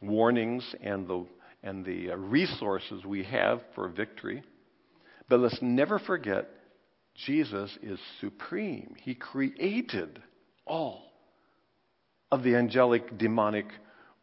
warnings 0.00 0.74
and 0.82 1.06
the, 1.06 1.26
and 1.62 1.84
the 1.84 2.12
uh, 2.12 2.16
resources 2.16 3.04
we 3.04 3.24
have 3.24 3.60
for 3.74 3.88
victory. 3.88 4.42
But 5.28 5.40
let's 5.40 5.58
never 5.62 5.98
forget 5.98 6.48
Jesus 7.26 7.76
is 7.82 7.98
supreme. 8.20 8.94
He 9.00 9.14
created 9.14 10.20
all 10.66 11.02
of 12.30 12.42
the 12.42 12.56
angelic 12.56 13.18
demonic 13.18 13.66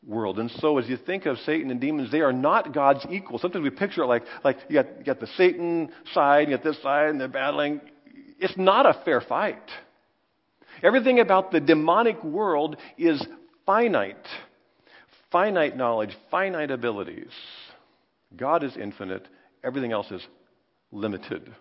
world. 0.05 0.39
And 0.39 0.49
so 0.59 0.77
as 0.77 0.87
you 0.87 0.97
think 0.97 1.25
of 1.25 1.37
Satan 1.39 1.71
and 1.71 1.81
demons, 1.81 2.11
they 2.11 2.21
are 2.21 2.33
not 2.33 2.73
God's 2.73 3.05
equal. 3.09 3.39
Sometimes 3.39 3.63
we 3.63 3.69
picture 3.69 4.03
it 4.03 4.07
like, 4.07 4.23
like 4.43 4.57
you, 4.69 4.75
got, 4.75 4.97
you 4.99 5.03
got 5.03 5.19
the 5.19 5.27
Satan 5.37 5.89
side, 6.13 6.49
you 6.49 6.55
got 6.55 6.63
this 6.63 6.81
side, 6.81 7.09
and 7.09 7.19
they're 7.19 7.27
battling. 7.27 7.81
It's 8.39 8.57
not 8.57 8.85
a 8.85 9.01
fair 9.03 9.21
fight. 9.21 9.61
Everything 10.83 11.19
about 11.19 11.51
the 11.51 11.59
demonic 11.59 12.23
world 12.23 12.77
is 12.97 13.25
finite. 13.65 14.27
Finite 15.31 15.75
knowledge, 15.75 16.15
finite 16.29 16.71
abilities. 16.71 17.31
God 18.35 18.63
is 18.63 18.77
infinite. 18.77 19.27
Everything 19.63 19.91
else 19.91 20.11
is 20.11 20.25
limited. 20.91 21.51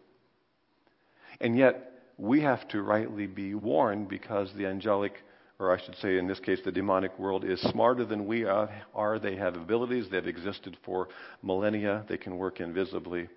And 1.41 1.57
yet, 1.57 1.93
we 2.19 2.41
have 2.43 2.67
to 2.69 2.83
rightly 2.83 3.27
be 3.27 3.55
warned 3.55 4.09
because 4.09 4.53
the 4.55 4.67
angelic, 4.67 5.15
or 5.59 5.75
I 5.75 5.83
should 5.85 5.97
say 5.97 6.19
in 6.19 6.27
this 6.27 6.41
case, 6.41 6.61
the 6.65 6.73
demonic 6.73 7.19
world 7.19 7.45
is 7.45 7.61
smarter 7.61 8.05
than 8.05 8.27
we 8.27 8.45
are. 8.45 9.19
They 9.19 9.37
have 9.37 9.57
abilities, 9.57 10.09
they've 10.11 10.27
existed 10.27 10.77
for 10.85 11.09
millennia, 11.43 12.05
they 12.09 12.17
can 12.17 12.37
work 12.39 12.61
invisibly. 12.61 13.29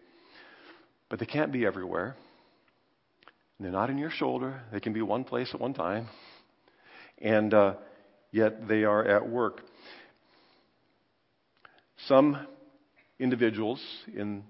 But 1.09 1.19
they 1.19 1.25
can't 1.25 1.51
be 1.51 1.65
everywhere. 1.65 2.15
They're 3.59 3.71
not 3.71 3.89
in 3.89 3.97
your 3.97 4.09
shoulder, 4.09 4.61
they 4.71 4.79
can 4.79 4.93
be 4.93 5.01
one 5.01 5.25
place 5.25 5.49
at 5.53 5.59
one 5.59 5.73
time. 5.73 6.07
And 7.21 7.53
uh, 7.53 7.73
yet 8.31 8.67
they 8.67 8.85
are 8.85 9.05
at 9.05 9.27
work. 9.27 9.61
Some 12.07 12.47
individuals 13.19 13.81
in 14.15 14.43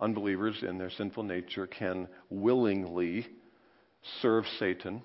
unbelievers 0.00 0.62
in 0.66 0.78
their 0.78 0.90
sinful 0.90 1.24
nature 1.24 1.66
can 1.66 2.08
willingly 2.30 3.26
serve 4.22 4.44
Satan, 4.58 5.02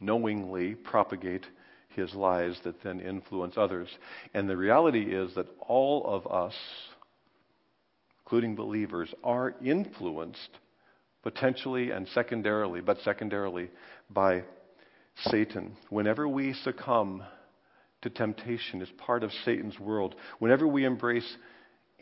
knowingly 0.00 0.74
propagate 0.74 1.46
his 1.90 2.12
lies 2.14 2.58
that 2.64 2.82
then 2.82 3.00
influence 3.00 3.54
others. 3.56 3.88
And 4.34 4.48
the 4.48 4.56
reality 4.56 5.14
is 5.14 5.34
that 5.36 5.46
all 5.60 6.04
of 6.06 6.26
us, 6.26 6.54
including 8.24 8.56
believers, 8.56 9.14
are 9.22 9.54
influenced 9.64 10.58
potentially 11.22 11.90
and 11.90 12.06
secondarily, 12.08 12.80
but 12.80 12.98
secondarily 13.04 13.70
by 14.10 14.42
Satan. 15.26 15.76
Whenever 15.90 16.28
we 16.28 16.52
succumb 16.52 17.22
to 18.02 18.10
temptation 18.10 18.82
as 18.82 18.88
part 18.98 19.22
of 19.22 19.30
Satan's 19.44 19.78
world, 19.78 20.14
whenever 20.38 20.66
we 20.66 20.84
embrace 20.84 21.36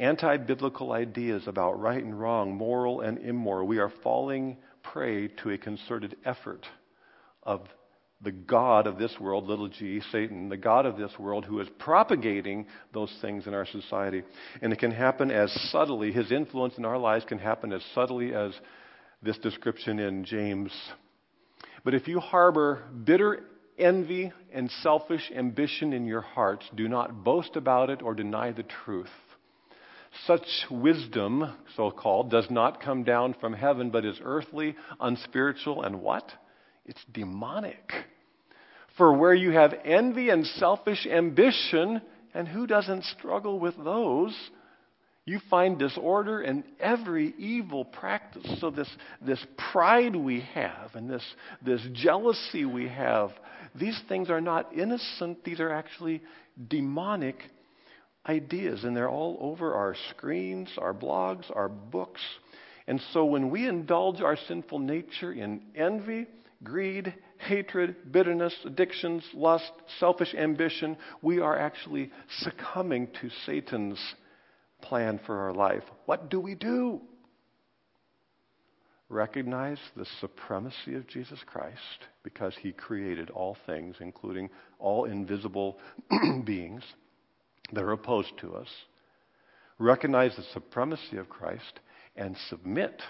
anti 0.01 0.37
biblical 0.39 0.93
ideas 0.93 1.47
about 1.47 1.79
right 1.79 2.03
and 2.03 2.19
wrong, 2.19 2.55
moral 2.55 3.03
and 3.03 3.19
immoral. 3.19 3.67
We 3.67 3.79
are 3.79 3.93
falling 4.03 4.57
prey 4.83 5.29
to 5.43 5.51
a 5.51 5.59
concerted 5.59 6.17
effort 6.25 6.67
of 7.43 7.61
the 8.23 8.33
God 8.33 8.87
of 8.87 8.99
this 8.99 9.15
world, 9.21 9.47
little 9.47 9.69
g, 9.69 10.01
Satan, 10.13 10.49
the 10.49 10.57
God 10.57 10.85
of 10.85 10.99
this 10.99 11.13
world, 11.19 11.45
who 11.45 11.61
is 11.61 11.69
propagating 11.79 12.67
those 12.93 13.15
things 13.23 13.47
in 13.47 13.55
our 13.55 13.67
society. 13.67 14.23
And 14.61 14.73
it 14.73 14.79
can 14.79 14.91
happen 14.91 15.31
as 15.31 15.51
subtly, 15.71 16.13
his 16.13 16.33
influence 16.33 16.77
in 16.77 16.85
our 16.85 16.99
lives 16.99 17.25
can 17.27 17.39
happen 17.39 17.73
as 17.73 17.83
subtly 17.95 18.35
as 18.35 18.53
this 19.23 19.39
description 19.39 19.99
in 19.99 20.25
James. 20.25 20.73
But 21.85 21.95
if 21.95 22.09
you 22.09 22.21
harbor 22.21 22.85
bitter 23.05 23.45
envy 23.79 24.33
and 24.53 24.71
selfish 24.83 25.31
ambition 25.35 25.93
in 25.93 26.07
your 26.07 26.21
hearts, 26.21 26.67
do 26.75 26.89
not 26.89 27.25
boast 27.25 27.57
about 27.57 27.91
it 27.91 28.03
or 28.03 28.15
deny 28.15 28.53
the 28.53 28.65
truth. 28.85 29.09
Such 30.27 30.47
wisdom, 30.71 31.57
so 31.77 31.91
called, 31.91 32.31
does 32.31 32.51
not 32.51 32.83
come 32.83 33.05
down 33.05 33.35
from 33.41 33.53
heaven, 33.53 33.91
but 33.91 34.05
is 34.05 34.21
earthly, 34.23 34.75
unspiritual, 34.99 35.83
and 35.83 36.03
what? 36.03 36.31
It's 36.85 37.05
demonic. 37.13 37.93
For 38.97 39.13
where 39.17 39.35
you 39.35 39.53
have 39.53 39.73
envy 39.85 40.31
and 40.31 40.45
selfish 40.45 41.07
ambition, 41.07 42.03
and 42.35 42.49
who 42.49 42.67
doesn't 42.67 43.05
struggle 43.05 43.61
with 43.61 43.77
those? 43.77 44.37
You 45.27 45.39
find 45.51 45.79
disorder 45.79 46.43
in 46.43 46.65
every 46.81 47.35
evil 47.39 47.85
practice. 47.85 48.47
So, 48.61 48.71
this, 48.71 48.89
this 49.21 49.45
pride 49.73 50.17
we 50.17 50.41
have 50.55 50.95
and 50.95 51.09
this, 51.09 51.25
this 51.65 51.83
jealousy 51.93 52.65
we 52.65 52.89
have, 52.89 53.31
these 53.75 54.01
things 54.09 54.31
are 54.31 54.41
not 54.41 54.75
innocent, 54.77 55.45
these 55.45 55.61
are 55.61 55.71
actually 55.71 56.23
demonic 56.69 57.37
ideas, 58.27 58.85
and 58.85 58.97
they're 58.97 59.11
all 59.11 59.37
over 59.41 59.75
our 59.75 59.95
screens, 60.11 60.71
our 60.79 60.95
blogs, 60.95 61.45
our 61.55 61.69
books. 61.69 62.21
And 62.87 63.01
so 63.13 63.25
when 63.25 63.51
we 63.51 63.69
indulge 63.69 64.21
our 64.21 64.37
sinful 64.49 64.81
nature 64.81 65.33
in 65.33 65.63
envy, 65.77 66.27
greed, 66.65 67.15
hatred, 67.39 68.13
bitterness, 68.13 68.55
addictions, 68.65 69.25
lust, 69.33 69.71
selfish 69.99 70.35
ambition, 70.35 70.97
we 71.23 71.41
are 71.41 71.59
actually 71.59 72.11
succumbing 72.41 73.09
to 73.21 73.31
Satan's 73.47 73.99
plan 74.83 75.21
for 75.27 75.39
our 75.39 75.53
life. 75.53 75.83
What 76.07 76.31
do 76.31 76.41
we 76.41 76.55
do? 76.55 77.01
Recognize 79.09 79.79
the 79.97 80.07
supremacy 80.21 80.95
of 80.95 81.09
Jesus 81.09 81.41
Christ 81.45 82.07
because 82.23 82.55
he 82.61 82.71
created 82.73 83.31
all 83.31 83.57
things, 83.67 83.97
including 84.01 84.51
all 84.79 85.07
invisible 85.07 85.79
beings 86.45 86.83
that 87.73 87.83
are 87.83 87.93
opposed 87.93 88.33
to 88.41 88.55
us, 88.55 88.69
recognize 89.79 90.37
the 90.37 90.45
supremacy 90.53 91.17
of 91.17 91.29
Christ, 91.29 91.81
and 92.17 92.37
submit 92.49 93.03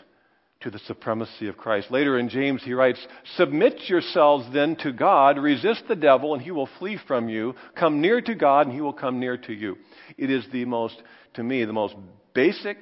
to 0.60 0.70
the 0.70 0.78
supremacy 0.80 1.48
of 1.48 1.56
Christ. 1.56 1.90
Later 1.90 2.18
in 2.18 2.28
James, 2.28 2.62
he 2.62 2.74
writes, 2.74 3.04
Submit 3.36 3.88
yourselves 3.88 4.46
then 4.52 4.76
to 4.76 4.92
God, 4.92 5.38
resist 5.38 5.84
the 5.88 5.96
devil, 5.96 6.34
and 6.34 6.42
he 6.42 6.50
will 6.50 6.68
flee 6.78 6.98
from 7.06 7.28
you. 7.28 7.54
Come 7.76 8.00
near 8.00 8.20
to 8.20 8.34
God, 8.34 8.66
and 8.66 8.74
he 8.74 8.82
will 8.82 8.92
come 8.92 9.18
near 9.18 9.38
to 9.38 9.52
you. 9.52 9.76
It 10.18 10.30
is 10.30 10.44
the 10.52 10.66
most, 10.66 11.02
to 11.34 11.42
me, 11.42 11.64
the 11.64 11.72
most 11.72 11.94
basic, 12.34 12.78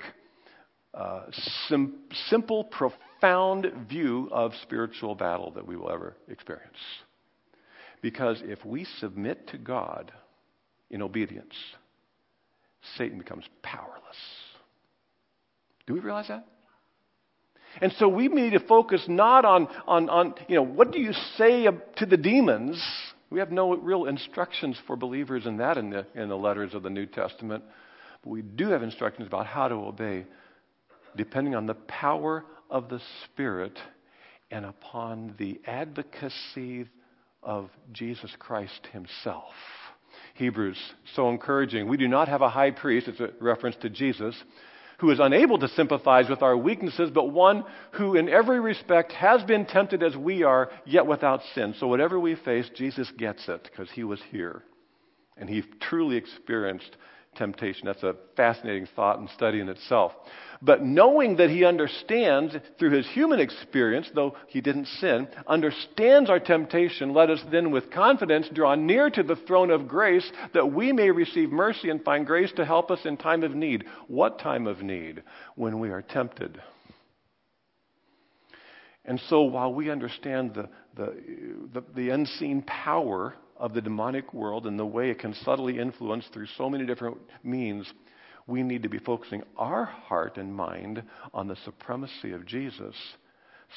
uh, 0.93 1.23
sim- 1.69 2.01
simple, 2.29 2.65
profound 2.65 3.67
view 3.89 4.29
of 4.33 4.53
spiritual 4.63 5.15
battle 5.15 5.53
that 5.53 5.67
we 5.67 5.77
will 5.77 5.91
ever 5.91 6.17
experience. 6.29 6.79
Because 8.03 8.41
if 8.45 8.65
we 8.65 8.87
submit 8.99 9.49
to 9.49 9.59
God 9.59 10.11
in 10.91 11.01
obedience, 11.01 11.55
Satan 12.97 13.19
becomes 13.19 13.45
powerless. 13.63 14.17
Do 15.87 15.95
we 15.95 16.01
realize 16.01 16.29
that? 16.29 16.47
And 17.81 17.93
so 17.99 18.09
we 18.09 18.29
need 18.29 18.51
to 18.51 18.61
focus 18.61 19.05
not 19.09 19.45
on, 19.45 19.69
on, 19.87 20.09
on, 20.09 20.35
you 20.49 20.57
know, 20.57 20.65
what 20.65 20.91
do 20.93 21.01
you 21.01 21.13
say 21.37 21.67
to 21.97 22.07
the 22.07 22.17
demons? 22.17 22.83
We 23.31 23.39
have 23.41 23.53
no 23.53 23.77
real 23.77 24.07
instructions 24.07 24.79
for 24.87 24.97
believers 24.97 25.47
in 25.47 25.59
that 25.59 25.77
in 25.77 25.91
the, 25.91 26.07
in 26.15 26.29
the 26.29 26.37
letters 26.37 26.75
of 26.75 26.83
the 26.83 26.91
New 26.91 27.07
Testament. 27.07 27.63
But 28.23 28.31
we 28.31 28.43
do 28.43 28.69
have 28.69 28.83
instructions 28.83 29.27
about 29.27 29.47
how 29.47 29.69
to 29.69 29.75
obey, 29.75 30.25
depending 31.17 31.55
on 31.55 31.67
the 31.67 31.75
power 31.75 32.45
of 32.71 32.89
the 32.89 33.01
Spirit 33.25 33.79
and 34.51 34.65
upon 34.65 35.35
the 35.39 35.61
advocacy 35.67 36.87
of 37.43 37.71
Jesus 37.93 38.31
Christ 38.39 38.89
Himself. 38.93 39.53
Hebrews, 40.35 40.79
so 41.15 41.29
encouraging. 41.31 41.89
We 41.89 41.97
do 41.97 42.09
not 42.09 42.29
have 42.29 42.43
a 42.43 42.49
high 42.49 42.71
priest, 42.71 43.09
it's 43.09 43.21
a 43.21 43.31
reference 43.41 43.77
to 43.83 43.91
Jesus, 43.91 44.35
who 44.99 45.11
is 45.11 45.21
unable 45.21 45.59
to 45.59 45.69
sympathize 45.69 46.29
with 46.29 46.43
our 46.43 46.57
weaknesses, 46.57 47.11
but 47.11 47.31
one 47.31 47.65
who 47.93 48.17
in 48.17 48.29
every 48.29 48.61
respect 48.61 49.13
has 49.13 49.43
been 49.45 49.65
tempted 49.65 50.03
as 50.03 50.17
we 50.17 50.43
are, 50.43 50.71
yet 50.85 51.07
without 51.07 51.41
sin. 51.55 51.75
So 51.79 51.87
whatever 51.87 52.19
we 52.19 52.35
face, 52.35 52.69
Jesus 52.75 53.11
gets 53.17 53.49
it 53.49 53.63
because 53.65 53.91
he 53.91 54.05
was 54.05 54.21
here. 54.31 54.63
And 55.37 55.49
he 55.49 55.63
truly 55.81 56.17
experienced 56.17 56.97
temptation. 57.39 57.87
That's 57.87 58.03
a 58.03 58.17
fascinating 58.37 58.87
thought 58.95 59.19
and 59.19 59.31
study 59.31 59.61
in 59.61 59.69
itself. 59.69 60.13
But 60.61 60.83
knowing 60.83 61.37
that 61.37 61.51
he 61.51 61.65
understands 61.65 62.55
through 62.79 62.91
his 62.91 63.09
human 63.09 63.39
experience, 63.39 64.11
though 64.15 64.37
he 64.49 64.61
didn't 64.61 64.87
sin, 64.87 65.29
understands 65.47 66.29
our 66.29 66.41
temptation, 66.41 67.15
let 67.15 67.31
us 67.31 67.41
then 67.51 67.71
with 67.71 67.91
confidence 67.91 68.49
draw 68.53 68.75
near 68.75 69.09
to 69.09 69.23
the 69.23 69.37
throne 69.37 69.71
of 69.71 69.89
grace 69.89 70.31
that 70.53 70.73
we 70.73 70.93
may 70.93 71.11
receive 71.11 71.51
mercy 71.51 71.91
and 71.91 72.05
find 72.05 72.27
grace 72.27 72.53
to 72.57 72.65
help 72.65 72.91
us 72.91 73.01
in 73.05 73.17
time 73.17 73.45
of 73.45 73.55
need. 73.55 73.85
What 74.09 74.41
time 74.41 74.67
of 74.67 74.83
need? 74.83 75.23
When 75.55 75.79
we 75.79 75.91
are 75.91 76.03
tempted. 76.03 76.61
And 79.05 79.19
so 79.29 79.43
while 79.43 79.73
we 79.73 79.91
understand 79.91 80.55
the, 80.55 80.69
the, 80.95 81.15
the, 81.73 81.85
the 81.95 82.11
unseen 82.11 82.63
power 82.63 83.35
of 83.59 83.75
the 83.75 83.81
demonic 83.81 84.33
world 84.33 84.67
and 84.67 84.79
the 84.79 84.87
way 84.87 85.11
it 85.11 85.19
can 85.19 85.35
subtly 85.35 85.79
influence 85.79 86.25
through 86.33 86.47
so 86.57 86.71
many 86.71 86.87
different 86.87 87.19
means, 87.43 87.93
we 88.47 88.63
need 88.63 88.83
to 88.85 88.89
be 88.89 88.99
focusing 88.99 89.43
our 89.57 89.85
heart 89.85 90.39
and 90.39 90.55
mind 90.55 91.03
on 91.35 91.49
the 91.49 91.57
supremacy 91.65 92.33
of 92.33 92.47
Jesus, 92.47 92.95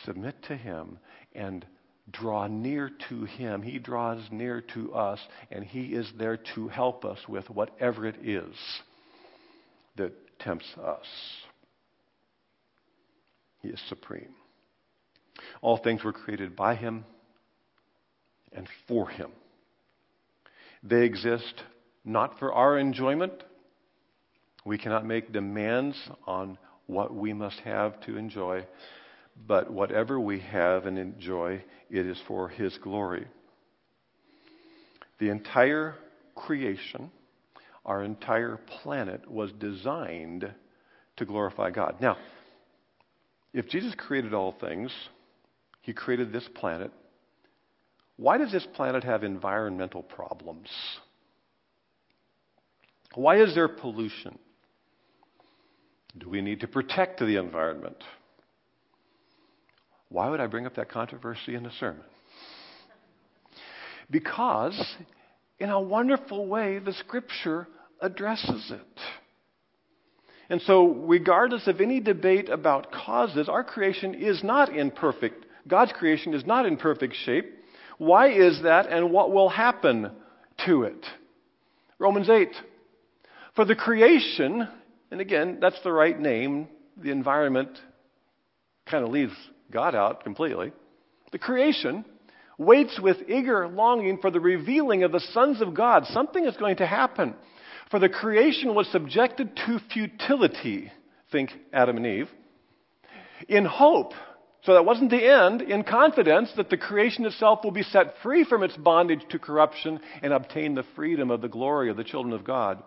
submit 0.06 0.36
to 0.44 0.56
Him, 0.56 0.98
and 1.36 1.66
draw 2.12 2.48
near 2.48 2.92
to 3.10 3.26
Him. 3.26 3.62
He 3.62 3.80
draws 3.80 4.22
near 4.32 4.62
to 4.74 4.94
us, 4.94 5.20
and 5.52 5.64
He 5.66 5.94
is 5.94 6.10
there 6.18 6.38
to 6.56 6.68
help 6.70 7.04
us 7.04 7.20
with 7.28 7.50
whatever 7.50 8.06
it 8.06 8.18
is 8.24 8.56
that 9.98 10.14
tempts 10.40 10.74
us. 10.82 11.06
He 13.62 13.70
is 13.70 13.82
supreme. 13.90 14.34
All 15.62 15.78
things 15.78 16.04
were 16.04 16.14
created 16.14 16.56
by 16.56 16.76
Him 16.76 17.06
and 18.54 18.68
for 18.88 19.10
Him. 19.10 19.32
They 20.84 21.04
exist 21.04 21.64
not 22.04 22.40
for 22.40 22.54
our 22.54 22.78
enjoyment. 22.78 23.34
We 24.66 24.78
cannot 24.78 25.06
make 25.06 25.32
demands 25.32 25.98
on 26.26 26.58
what 26.88 27.14
we 27.14 27.34
must 27.34 27.60
have 27.60 28.00
to 28.02 28.18
enjoy, 28.18 28.66
but 29.48 29.72
whatever 29.72 30.20
we 30.20 30.40
have 30.40 30.86
and 30.86 30.98
enjoy, 30.98 31.64
it 31.90 32.06
is 32.06 32.20
for 32.28 32.50
His 32.50 32.78
glory. 32.80 33.28
The 35.20 35.30
entire 35.30 35.96
creation, 36.36 37.12
our 37.86 38.04
entire 38.04 38.60
planet, 38.82 39.30
was 39.30 39.52
designed 39.54 40.52
to 41.18 41.26
glorify 41.26 41.70
God. 41.70 41.98
Now, 42.02 42.18
if 43.54 43.68
Jesus 43.68 43.94
created 43.96 44.34
all 44.34 44.56
things, 44.60 44.92
He 45.82 45.94
created 45.94 46.34
this 46.34 46.48
planet, 46.56 46.92
why 48.22 48.38
does 48.38 48.52
this 48.52 48.68
planet 48.76 49.04
have 49.04 49.24
environmental 49.24 50.04
problems? 50.04 50.70
Why 53.16 53.42
is 53.42 53.56
there 53.56 53.68
pollution? 53.68 54.38
Do 56.16 56.30
we 56.30 56.42
need 56.42 56.60
to 56.60 56.68
protect 56.68 57.20
the 57.20 57.38
environment? 57.38 57.98
Why 60.10 60.30
would 60.30 60.40
I 60.40 60.46
bring 60.46 60.68
up 60.68 60.76
that 60.76 60.92
controversy 60.92 61.56
in 61.56 61.66
a 61.66 61.72
sermon? 61.72 62.04
Because, 64.12 64.80
in 65.58 65.72
a 65.72 65.82
wonderful 65.82 66.46
way, 66.46 66.78
the 66.78 66.94
scripture 66.94 67.68
addresses 68.02 68.72
it. 68.72 69.00
And 70.48 70.62
so, 70.62 70.86
regardless 70.86 71.66
of 71.66 71.82
any 71.82 72.00
debate 72.00 72.50
about 72.50 72.92
causes, 72.92 73.50
our 73.50 73.64
creation 73.64 74.14
is 74.14 74.44
not 74.44 74.70
in 74.76 74.92
perfect, 74.92 75.44
God's 75.68 75.94
creation 75.94 76.36
is 76.36 76.46
not 76.46 76.68
in 76.68 76.78
perfect 76.78 77.16
shape. 77.26 77.58
Why 78.02 78.32
is 78.32 78.64
that, 78.64 78.88
and 78.88 79.12
what 79.12 79.32
will 79.32 79.48
happen 79.48 80.10
to 80.66 80.84
it? 80.86 81.06
Romans 82.00 82.32
8. 82.32 82.50
For 83.56 83.64
the 83.64 83.76
creation, 83.76 84.68
and 85.12 85.22
again, 85.22 85.60
that's 85.62 85.80
the 85.84 85.92
right 85.92 86.20
name, 86.20 86.68
the 86.98 87.12
environment 87.12 87.78
kind 88.90 89.04
of 89.04 89.12
leaves 89.12 89.36
God 89.70 89.94
out 89.94 90.24
completely. 90.24 90.72
The 91.32 91.38
creation 91.38 92.04
waits 92.58 93.00
with 93.00 93.18
eager 93.30 93.68
longing 93.68 94.18
for 94.18 94.32
the 94.32 94.40
revealing 94.40 95.04
of 95.04 95.12
the 95.12 95.20
sons 95.20 95.62
of 95.62 95.76
God. 95.76 96.08
Something 96.08 96.46
is 96.46 96.58
going 96.58 96.78
to 96.78 96.88
happen. 96.88 97.36
For 97.92 98.00
the 98.00 98.10
creation 98.10 98.74
was 98.74 98.88
subjected 98.88 99.56
to 99.68 99.80
futility, 99.94 100.92
think 101.32 101.52
Adam 101.72 101.98
and 101.98 102.08
Eve, 102.08 102.30
in 103.48 103.64
hope 103.64 104.14
so 104.64 104.74
that 104.74 104.86
wasn't 104.86 105.10
the 105.10 105.24
end, 105.24 105.62
in 105.64 105.84
confidence 105.84 106.52
that 106.56 106.70
the 106.70 106.78
creation 106.78 107.26
itself 107.26 107.64
will 107.64 107.72
be 107.72 107.82
set 107.82 108.16
free 108.22 108.44
from 108.44 108.62
its 108.62 108.78
bondage 108.78 109.22
to 109.30 109.40
corruption 109.40 110.00
and 110.22 110.34
obtain 110.34 110.76
the 110.76 110.86
freedom 110.96 111.32
of 111.32 111.42
the 111.42 111.50
glory 111.50 111.90
of 111.90 111.98
the 111.98 112.04
children 112.04 112.34
of 112.34 112.44
God. 112.44 112.82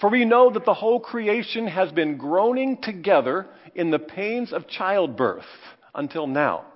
For 0.00 0.10
we 0.10 0.26
know 0.26 0.50
that 0.50 0.64
the 0.64 0.74
whole 0.74 1.00
creation 1.00 1.66
has 1.66 1.90
been 1.92 2.18
groaning 2.18 2.76
together 2.82 3.46
in 3.74 3.90
the 3.90 3.98
pains 3.98 4.52
of 4.52 4.68
childbirth 4.68 5.44
until 5.94 6.26
now. 6.26 6.66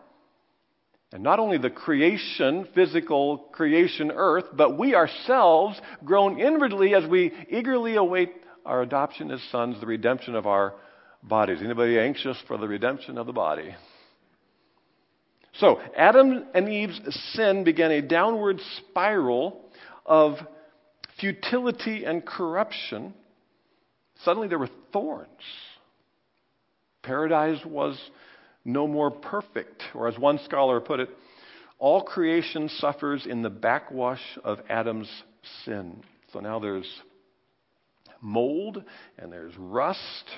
And 1.13 1.23
not 1.23 1.39
only 1.39 1.59
the 1.59 1.69
creation, 1.69 2.67
physical 2.75 3.37
creation, 3.53 4.11
earth, 4.15 4.47
but 4.55 4.79
we 4.79 4.95
ourselves 4.95 5.79
groan 6.05 6.41
inwardly 6.41 6.95
as 6.95 7.09
we 7.09 7.33
eagerly 7.51 7.97
await 7.97 8.33
our 8.65 8.81
adoption 8.81 9.31
as 9.31 9.43
sons, 9.51 9.79
the 9.79 9.87
redemption 9.87 10.35
of 10.35 10.47
our 10.47 10.75
bodies. 11.23 11.59
Anybody 11.63 11.99
anxious 11.99 12.39
for 12.49 12.57
the 12.57 12.67
redemption 12.67 13.19
of 13.19 13.27
the 13.27 13.33
body? 13.33 13.75
So, 15.55 15.81
Adam 15.97 16.47
and 16.55 16.69
Eve's 16.69 17.01
sin 17.35 17.65
began 17.65 17.91
a 17.91 18.01
downward 18.03 18.61
spiral 18.79 19.61
of 20.07 20.39
futility 21.21 22.05
and 22.05 22.25
corruption. 22.25 23.15
Suddenly 24.25 24.49
there 24.49 24.59
were 24.59 24.71
thorns. 24.93 25.29
Paradise 27.03 27.65
was 27.67 28.01
no 28.65 28.87
more 28.87 29.11
perfect, 29.11 29.83
or 29.95 30.09
as 30.09 30.19
one 30.19 30.39
scholar 30.45 30.81
put 30.81 31.01
it, 31.01 31.11
all 31.79 32.03
creation 32.03 32.69
suffers 32.69 33.27
in 33.27 33.43
the 33.43 33.51
backwash 33.51 34.23
of 34.45 34.61
Adam's 34.69 35.11
sin. 35.65 36.03
So 36.33 36.41
now 36.41 36.61
there's 36.61 36.89
mold 38.21 38.83
and 39.19 39.33
there's 39.33 39.57
rust, 39.59 40.31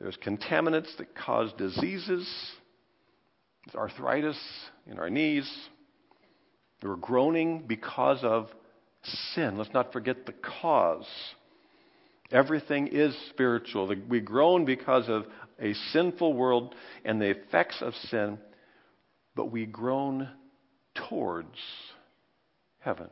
there's 0.00 0.16
contaminants 0.16 0.96
that 0.96 1.14
cause 1.14 1.52
diseases, 1.58 2.26
arthritis 3.74 4.38
in 4.90 4.98
our 4.98 5.10
knees. 5.10 5.50
We're 6.82 6.96
groaning 6.96 7.64
because 7.66 8.22
of 8.22 8.48
sin. 9.34 9.56
Let's 9.56 9.72
not 9.72 9.92
forget 9.92 10.26
the 10.26 10.34
cause. 10.60 11.06
Everything 12.30 12.88
is 12.88 13.16
spiritual. 13.30 13.94
We 14.08 14.20
groan 14.20 14.64
because 14.64 15.08
of 15.08 15.24
a 15.60 15.72
sinful 15.92 16.34
world 16.34 16.74
and 17.04 17.20
the 17.20 17.30
effects 17.30 17.76
of 17.80 17.94
sin, 18.10 18.38
but 19.34 19.50
we 19.50 19.66
groan 19.66 20.28
towards 21.08 21.58
heaven. 22.80 23.08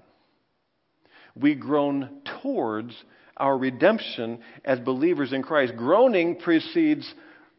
We 1.35 1.55
groan 1.55 2.21
towards 2.43 2.95
our 3.37 3.57
redemption 3.57 4.41
as 4.65 4.81
believers 4.81 5.33
in 5.33 5.43
Christ. 5.43 5.77
Groaning 5.77 6.37
precedes 6.37 7.13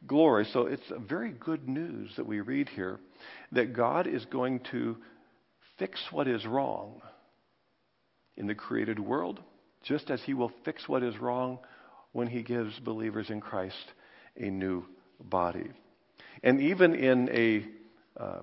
glory. 0.07 0.45
So 0.51 0.67
it's 0.67 0.91
very 1.07 1.31
good 1.31 1.67
news 1.67 2.11
that 2.17 2.25
we 2.25 2.41
read 2.41 2.69
here 2.69 2.99
that 3.51 3.75
God 3.75 4.07
is 4.07 4.25
going 4.25 4.61
to 4.71 4.97
fix 5.77 5.99
what 6.11 6.27
is 6.27 6.45
wrong 6.45 7.01
in 8.37 8.47
the 8.47 8.55
created 8.55 8.99
world, 8.99 9.39
just 9.83 10.09
as 10.09 10.21
he 10.23 10.33
will 10.33 10.51
fix 10.65 10.87
what 10.87 11.03
is 11.03 11.17
wrong 11.17 11.59
when 12.11 12.27
he 12.27 12.43
gives 12.43 12.77
believers 12.79 13.29
in 13.29 13.41
Christ 13.41 13.93
a 14.37 14.49
new 14.49 14.85
body. 15.19 15.69
And 16.43 16.61
even 16.61 16.93
in 16.95 17.29
a 17.29 18.21
uh, 18.21 18.41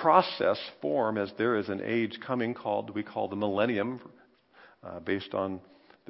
process 0.00 0.58
form, 0.80 1.18
as 1.18 1.32
there 1.38 1.56
is 1.56 1.68
an 1.68 1.80
age 1.84 2.18
coming 2.24 2.54
called, 2.54 2.94
we 2.94 3.02
call 3.02 3.28
the 3.28 3.36
millennium, 3.36 4.00
uh, 4.82 5.00
based 5.00 5.34
on 5.34 5.60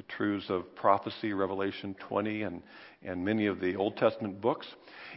the 0.00 0.14
truths 0.14 0.46
of 0.48 0.74
prophecy, 0.76 1.34
Revelation 1.34 1.94
20, 2.08 2.42
and, 2.42 2.62
and 3.02 3.22
many 3.22 3.46
of 3.46 3.60
the 3.60 3.76
Old 3.76 3.98
Testament 3.98 4.40
books, 4.40 4.66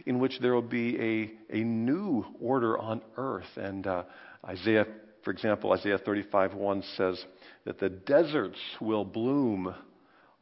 in 0.04 0.18
which 0.18 0.38
there 0.40 0.52
will 0.52 0.60
be 0.60 1.32
a, 1.50 1.56
a 1.56 1.64
new 1.64 2.22
order 2.38 2.76
on 2.78 3.00
earth. 3.16 3.56
And 3.56 3.86
uh, 3.86 4.02
Isaiah, 4.46 4.84
for 5.22 5.30
example, 5.30 5.72
Isaiah 5.72 5.96
35 5.96 6.54
1 6.54 6.82
says 6.98 7.24
that 7.64 7.80
the 7.80 7.88
deserts 7.88 8.58
will 8.78 9.06
bloom 9.06 9.74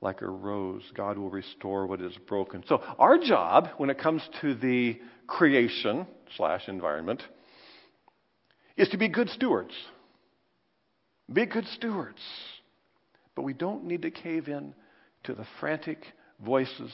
like 0.01 0.23
a 0.23 0.27
rose. 0.27 0.83
God 0.95 1.19
will 1.19 1.31
restore 1.31 1.87
what 1.87 2.01
is 2.01 2.17
broken. 2.27 2.65
So, 2.67 2.83
our 2.99 3.19
job 3.19 3.69
when 3.77 3.91
it 3.91 3.99
comes 4.01 4.23
to 4.41 4.57
the 4.57 4.99
creation 5.29 6.05
slash 6.37 6.67
environment 6.67 7.23
is 8.77 8.89
to 8.89 8.97
be 8.97 9.09
good 9.09 9.29
stewards. 9.29 9.75
Be 11.33 11.47
good 11.47 11.67
stewards. 11.77 12.19
But 13.35 13.43
we 13.43 13.53
don't 13.53 13.85
need 13.85 14.03
to 14.03 14.11
cave 14.11 14.49
in 14.49 14.75
to 15.25 15.35
the 15.35 15.47
frantic 15.61 16.05
voices 16.45 16.93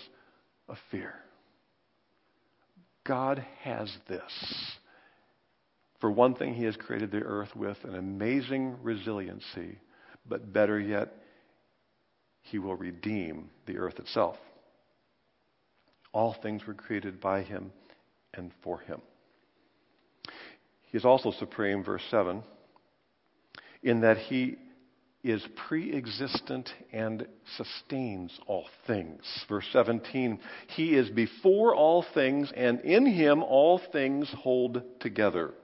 of 0.68 0.76
fear. 0.90 1.14
God 3.04 3.44
has 3.62 3.90
this. 4.06 4.32
For 6.00 6.10
one 6.10 6.34
thing, 6.34 6.54
He 6.54 6.64
has 6.64 6.76
created 6.76 7.10
the 7.10 7.22
earth 7.22 7.56
with 7.56 7.78
an 7.84 7.96
amazing 7.96 8.76
resiliency, 8.82 9.78
but 10.28 10.52
better 10.52 10.78
yet, 10.78 11.12
He 12.42 12.58
will 12.58 12.76
redeem 12.76 13.50
the 13.66 13.78
earth 13.78 13.98
itself. 13.98 14.36
All 16.12 16.36
things 16.40 16.66
were 16.66 16.74
created 16.74 17.20
by 17.20 17.42
Him 17.42 17.72
and 18.34 18.52
for 18.62 18.78
Him. 18.80 19.00
He 20.82 20.96
is 20.96 21.04
also 21.04 21.32
supreme, 21.32 21.82
verse 21.82 22.04
7, 22.10 22.42
in 23.82 24.00
that 24.02 24.18
He 24.18 24.56
is 25.24 25.44
pre 25.68 25.94
existent 25.96 26.70
and 26.92 27.26
sustains 27.56 28.38
all 28.46 28.66
things. 28.86 29.22
Verse 29.48 29.66
17, 29.72 30.38
He 30.68 30.94
is 30.94 31.10
before 31.10 31.74
all 31.74 32.04
things, 32.14 32.52
and 32.56 32.80
in 32.80 33.06
Him 33.06 33.42
all 33.42 33.80
things 33.92 34.32
hold 34.38 34.82
together. 35.00 35.54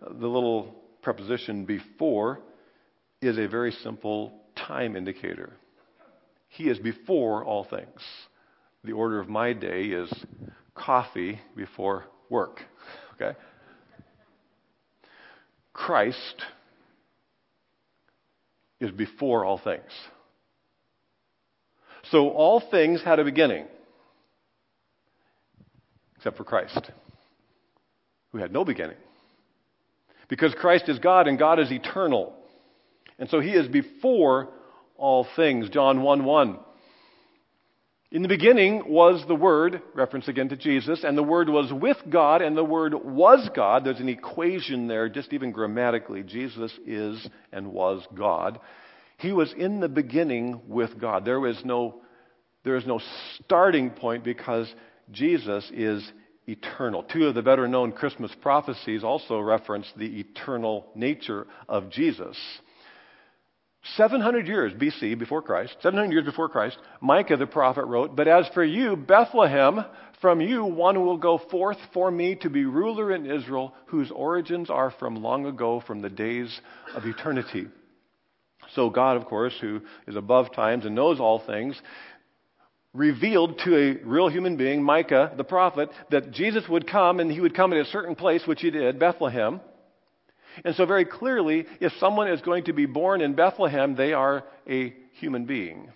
The 0.00 0.26
little 0.26 0.74
preposition 1.02 1.64
before 1.64 2.40
is 3.20 3.38
a 3.38 3.46
very 3.46 3.72
simple 3.82 4.40
time 4.56 4.96
indicator. 4.96 5.52
He 6.48 6.64
is 6.64 6.78
before 6.78 7.44
all 7.44 7.64
things. 7.64 8.00
The 8.84 8.92
order 8.92 9.20
of 9.20 9.28
my 9.28 9.52
day 9.52 9.84
is 9.84 10.12
coffee 10.74 11.40
before 11.56 12.04
work. 12.28 12.60
Okay? 13.14 13.38
Christ 15.72 16.42
is 18.82 18.90
before 18.90 19.44
all 19.44 19.58
things. 19.58 19.90
So 22.10 22.30
all 22.30 22.60
things 22.60 23.00
had 23.02 23.20
a 23.20 23.24
beginning, 23.24 23.66
except 26.16 26.36
for 26.36 26.44
Christ, 26.44 26.90
who 28.32 28.38
had 28.38 28.52
no 28.52 28.64
beginning. 28.64 28.96
Because 30.28 30.52
Christ 30.54 30.88
is 30.88 30.98
God 30.98 31.28
and 31.28 31.38
God 31.38 31.60
is 31.60 31.70
eternal. 31.70 32.34
And 33.18 33.30
so 33.30 33.38
he 33.38 33.50
is 33.50 33.68
before 33.68 34.48
all 34.96 35.26
things. 35.36 35.68
John 35.68 36.02
1 36.02 36.24
1. 36.24 36.58
In 38.12 38.20
the 38.20 38.28
beginning 38.28 38.82
was 38.92 39.24
the 39.26 39.34
Word, 39.34 39.80
reference 39.94 40.28
again 40.28 40.50
to 40.50 40.56
Jesus, 40.56 41.02
and 41.02 41.16
the 41.16 41.22
Word 41.22 41.48
was 41.48 41.72
with 41.72 41.96
God, 42.10 42.42
and 42.42 42.54
the 42.54 42.62
Word 42.62 42.92
was 42.92 43.48
God. 43.56 43.84
There's 43.84 44.00
an 44.00 44.10
equation 44.10 44.86
there, 44.86 45.08
just 45.08 45.32
even 45.32 45.50
grammatically. 45.50 46.22
Jesus 46.22 46.70
is 46.86 47.26
and 47.52 47.72
was 47.72 48.06
God. 48.14 48.60
He 49.16 49.32
was 49.32 49.54
in 49.56 49.80
the 49.80 49.88
beginning 49.88 50.60
with 50.68 51.00
God. 51.00 51.24
There 51.24 51.46
is 51.46 51.64
no, 51.64 52.02
there 52.64 52.76
is 52.76 52.86
no 52.86 53.00
starting 53.42 53.88
point 53.88 54.24
because 54.24 54.70
Jesus 55.10 55.70
is 55.72 56.06
eternal. 56.46 57.04
Two 57.04 57.28
of 57.28 57.34
the 57.34 57.40
better 57.40 57.66
known 57.66 57.92
Christmas 57.92 58.32
prophecies 58.42 59.02
also 59.02 59.40
reference 59.40 59.90
the 59.96 60.20
eternal 60.20 60.86
nature 60.94 61.46
of 61.66 61.88
Jesus. 61.88 62.36
700 63.96 64.46
years 64.46 64.72
BC, 64.72 65.18
before 65.18 65.42
Christ, 65.42 65.76
700 65.82 66.12
years 66.12 66.24
before 66.24 66.48
Christ, 66.48 66.78
Micah 67.00 67.36
the 67.36 67.46
prophet 67.46 67.84
wrote, 67.84 68.14
But 68.14 68.28
as 68.28 68.48
for 68.54 68.62
you, 68.62 68.94
Bethlehem, 68.96 69.84
from 70.20 70.40
you 70.40 70.64
one 70.64 71.04
will 71.04 71.16
go 71.16 71.38
forth 71.50 71.78
for 71.92 72.10
me 72.10 72.36
to 72.36 72.50
be 72.50 72.64
ruler 72.64 73.12
in 73.12 73.26
Israel, 73.26 73.74
whose 73.86 74.10
origins 74.12 74.70
are 74.70 74.92
from 74.92 75.16
long 75.16 75.46
ago, 75.46 75.82
from 75.84 76.00
the 76.00 76.08
days 76.08 76.60
of 76.94 77.04
eternity. 77.04 77.66
So 78.74 78.88
God, 78.88 79.16
of 79.16 79.24
course, 79.24 79.54
who 79.60 79.80
is 80.06 80.14
above 80.14 80.54
times 80.54 80.86
and 80.86 80.94
knows 80.94 81.18
all 81.18 81.40
things, 81.44 81.80
revealed 82.94 83.58
to 83.64 83.76
a 83.76 84.06
real 84.06 84.28
human 84.28 84.56
being, 84.56 84.82
Micah 84.82 85.32
the 85.36 85.44
prophet, 85.44 85.90
that 86.10 86.30
Jesus 86.30 86.68
would 86.68 86.86
come 86.86 87.18
and 87.18 87.32
he 87.32 87.40
would 87.40 87.56
come 87.56 87.72
at 87.72 87.80
a 87.80 87.86
certain 87.86 88.14
place, 88.14 88.42
which 88.46 88.60
he 88.60 88.70
did, 88.70 89.00
Bethlehem. 89.00 89.60
And 90.64 90.74
so, 90.74 90.84
very 90.86 91.04
clearly, 91.04 91.66
if 91.80 91.92
someone 91.98 92.28
is 92.28 92.40
going 92.40 92.64
to 92.64 92.72
be 92.72 92.86
born 92.86 93.20
in 93.20 93.34
Bethlehem, 93.34 93.94
they 93.94 94.12
are 94.12 94.44
a 94.68 94.94
human 95.14 95.46
being. 95.46 95.90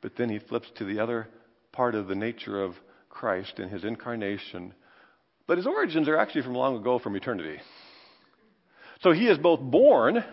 But 0.00 0.16
then 0.16 0.28
he 0.28 0.38
flips 0.38 0.68
to 0.76 0.84
the 0.84 1.00
other 1.00 1.28
part 1.72 1.94
of 1.94 2.08
the 2.08 2.14
nature 2.14 2.62
of 2.62 2.74
Christ 3.08 3.58
in 3.58 3.68
his 3.68 3.84
incarnation. 3.84 4.74
But 5.46 5.58
his 5.58 5.66
origins 5.66 6.08
are 6.08 6.16
actually 6.16 6.42
from 6.42 6.54
long 6.54 6.76
ago, 6.76 6.98
from 6.98 7.16
eternity. 7.16 7.58
So 9.02 9.12
he 9.12 9.28
is 9.28 9.38
both 9.38 9.60
born, 9.60 10.24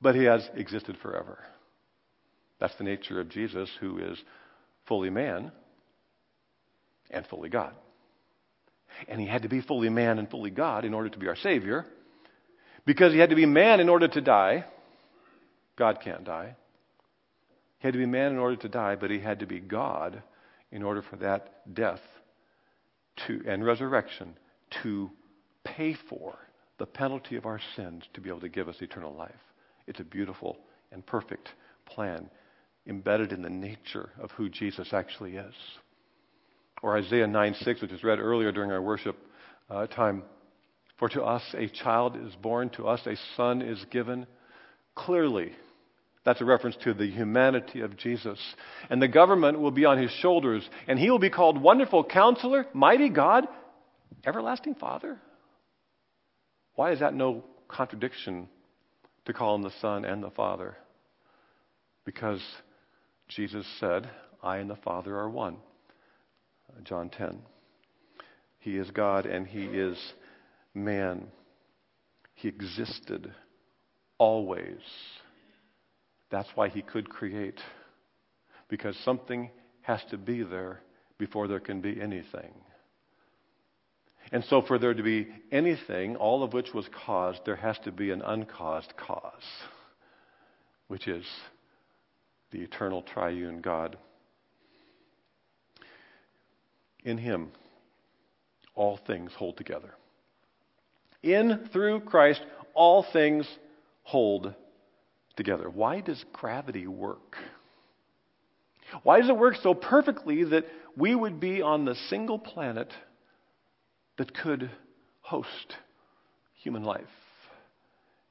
but 0.00 0.14
he 0.14 0.24
has 0.24 0.48
existed 0.54 0.96
forever. 1.02 1.38
That's 2.60 2.74
the 2.76 2.84
nature 2.84 3.20
of 3.20 3.28
Jesus, 3.28 3.70
who 3.80 3.98
is 3.98 4.18
fully 4.86 5.10
man 5.10 5.52
and 7.10 7.26
fully 7.26 7.48
God. 7.48 7.74
And 9.08 9.20
he 9.20 9.26
had 9.26 9.42
to 9.42 9.48
be 9.48 9.60
fully 9.60 9.88
man 9.88 10.18
and 10.18 10.30
fully 10.30 10.50
God 10.50 10.84
in 10.84 10.94
order 10.94 11.08
to 11.08 11.18
be 11.18 11.28
our 11.28 11.36
Savior. 11.36 11.86
Because 12.84 13.12
he 13.12 13.18
had 13.18 13.30
to 13.30 13.36
be 13.36 13.46
man 13.46 13.80
in 13.80 13.88
order 13.88 14.08
to 14.08 14.20
die. 14.20 14.64
God 15.76 16.00
can't 16.00 16.24
die. 16.24 16.56
He 17.78 17.86
had 17.86 17.92
to 17.92 17.98
be 17.98 18.06
man 18.06 18.32
in 18.32 18.38
order 18.38 18.56
to 18.56 18.68
die, 18.68 18.96
but 18.96 19.10
he 19.10 19.20
had 19.20 19.40
to 19.40 19.46
be 19.46 19.60
God 19.60 20.22
in 20.72 20.82
order 20.82 21.02
for 21.02 21.16
that 21.16 21.74
death 21.74 22.00
to, 23.26 23.42
and 23.46 23.64
resurrection 23.64 24.36
to 24.82 25.10
pay 25.64 25.94
for 26.08 26.36
the 26.78 26.86
penalty 26.86 27.36
of 27.36 27.46
our 27.46 27.60
sins 27.76 28.04
to 28.14 28.20
be 28.20 28.28
able 28.28 28.40
to 28.40 28.48
give 28.48 28.68
us 28.68 28.80
eternal 28.80 29.14
life. 29.14 29.30
It's 29.86 30.00
a 30.00 30.04
beautiful 30.04 30.58
and 30.92 31.04
perfect 31.04 31.48
plan 31.86 32.30
embedded 32.86 33.32
in 33.32 33.42
the 33.42 33.50
nature 33.50 34.10
of 34.20 34.30
who 34.32 34.48
Jesus 34.48 34.92
actually 34.92 35.36
is 35.36 35.54
or 36.82 36.96
Isaiah 36.96 37.26
9 37.26 37.56
6, 37.62 37.82
which 37.82 37.92
was 37.92 38.04
read 38.04 38.18
earlier 38.18 38.52
during 38.52 38.70
our 38.70 38.82
worship 38.82 39.16
uh, 39.70 39.86
time. 39.86 40.22
For 40.98 41.08
to 41.10 41.22
us 41.22 41.42
a 41.56 41.68
child 41.68 42.16
is 42.16 42.34
born, 42.36 42.70
to 42.70 42.88
us 42.88 43.00
a 43.06 43.14
son 43.36 43.62
is 43.62 43.84
given. 43.90 44.26
Clearly, 44.94 45.52
that's 46.24 46.40
a 46.40 46.44
reference 46.44 46.76
to 46.82 46.92
the 46.92 47.06
humanity 47.06 47.80
of 47.80 47.96
Jesus. 47.96 48.38
And 48.90 49.00
the 49.00 49.08
government 49.08 49.60
will 49.60 49.70
be 49.70 49.84
on 49.84 49.98
his 49.98 50.10
shoulders, 50.20 50.68
and 50.86 50.98
he 50.98 51.10
will 51.10 51.20
be 51.20 51.30
called 51.30 51.60
Wonderful 51.60 52.04
Counselor, 52.04 52.66
Mighty 52.74 53.08
God, 53.08 53.46
Everlasting 54.26 54.74
Father. 54.74 55.18
Why 56.74 56.92
is 56.92 57.00
that 57.00 57.14
no 57.14 57.44
contradiction 57.68 58.48
to 59.26 59.32
call 59.32 59.54
him 59.54 59.62
the 59.62 59.72
Son 59.80 60.04
and 60.04 60.22
the 60.22 60.30
Father? 60.30 60.76
Because 62.04 62.42
Jesus 63.28 63.66
said, 63.78 64.08
I 64.42 64.58
and 64.58 64.68
the 64.68 64.76
Father 64.76 65.16
are 65.16 65.30
one. 65.30 65.58
John 66.84 67.10
10. 67.10 67.38
He 68.60 68.76
is 68.76 68.90
God 68.90 69.26
and 69.26 69.46
He 69.46 69.64
is 69.64 69.98
man. 70.74 71.28
He 72.34 72.48
existed 72.48 73.32
always. 74.18 74.80
That's 76.30 76.48
why 76.54 76.68
He 76.68 76.82
could 76.82 77.08
create. 77.08 77.60
Because 78.68 78.96
something 79.04 79.50
has 79.82 80.00
to 80.10 80.18
be 80.18 80.42
there 80.42 80.80
before 81.18 81.48
there 81.48 81.60
can 81.60 81.80
be 81.80 82.00
anything. 82.00 82.52
And 84.30 84.44
so, 84.44 84.60
for 84.60 84.78
there 84.78 84.92
to 84.92 85.02
be 85.02 85.28
anything, 85.50 86.16
all 86.16 86.42
of 86.42 86.52
which 86.52 86.74
was 86.74 86.86
caused, 87.06 87.40
there 87.46 87.56
has 87.56 87.78
to 87.84 87.92
be 87.92 88.10
an 88.10 88.20
uncaused 88.20 88.92
cause, 88.96 89.42
which 90.88 91.08
is 91.08 91.24
the 92.50 92.60
eternal 92.60 93.02
triune 93.02 93.62
God. 93.62 93.96
In 97.04 97.18
Him, 97.18 97.52
all 98.74 98.98
things 99.06 99.32
hold 99.36 99.56
together. 99.56 99.94
In, 101.22 101.68
through 101.72 102.00
Christ, 102.00 102.40
all 102.74 103.04
things 103.12 103.46
hold 104.02 104.54
together. 105.36 105.68
Why 105.68 106.00
does 106.00 106.24
gravity 106.32 106.86
work? 106.86 107.36
Why 109.02 109.20
does 109.20 109.28
it 109.28 109.36
work 109.36 109.56
so 109.62 109.74
perfectly 109.74 110.44
that 110.44 110.64
we 110.96 111.14
would 111.14 111.40
be 111.40 111.60
on 111.60 111.84
the 111.84 111.94
single 112.08 112.38
planet 112.38 112.92
that 114.16 114.34
could 114.34 114.70
host 115.20 115.76
human 116.62 116.84
life? 116.84 117.02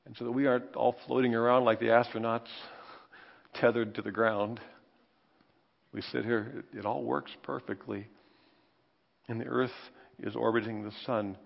And 0.06 0.16
so 0.18 0.26
that 0.26 0.32
we 0.32 0.48
aren't 0.48 0.76
all 0.76 0.96
floating 1.06 1.36
around 1.36 1.66
like 1.66 1.80
the 1.80 1.88
astronauts 1.88 2.48
tethered 3.54 3.96
to 3.96 4.02
the 4.02 4.12
ground. 4.12 4.60
We 5.94 6.02
sit 6.02 6.24
here, 6.24 6.64
it, 6.74 6.80
it 6.80 6.86
all 6.86 7.04
works 7.04 7.32
perfectly. 7.44 8.08
And 9.28 9.42
the 9.42 9.46
earth 9.46 9.72
is 10.20 10.36
orbiting 10.36 10.84
the 10.84 10.94
sun 11.06 11.38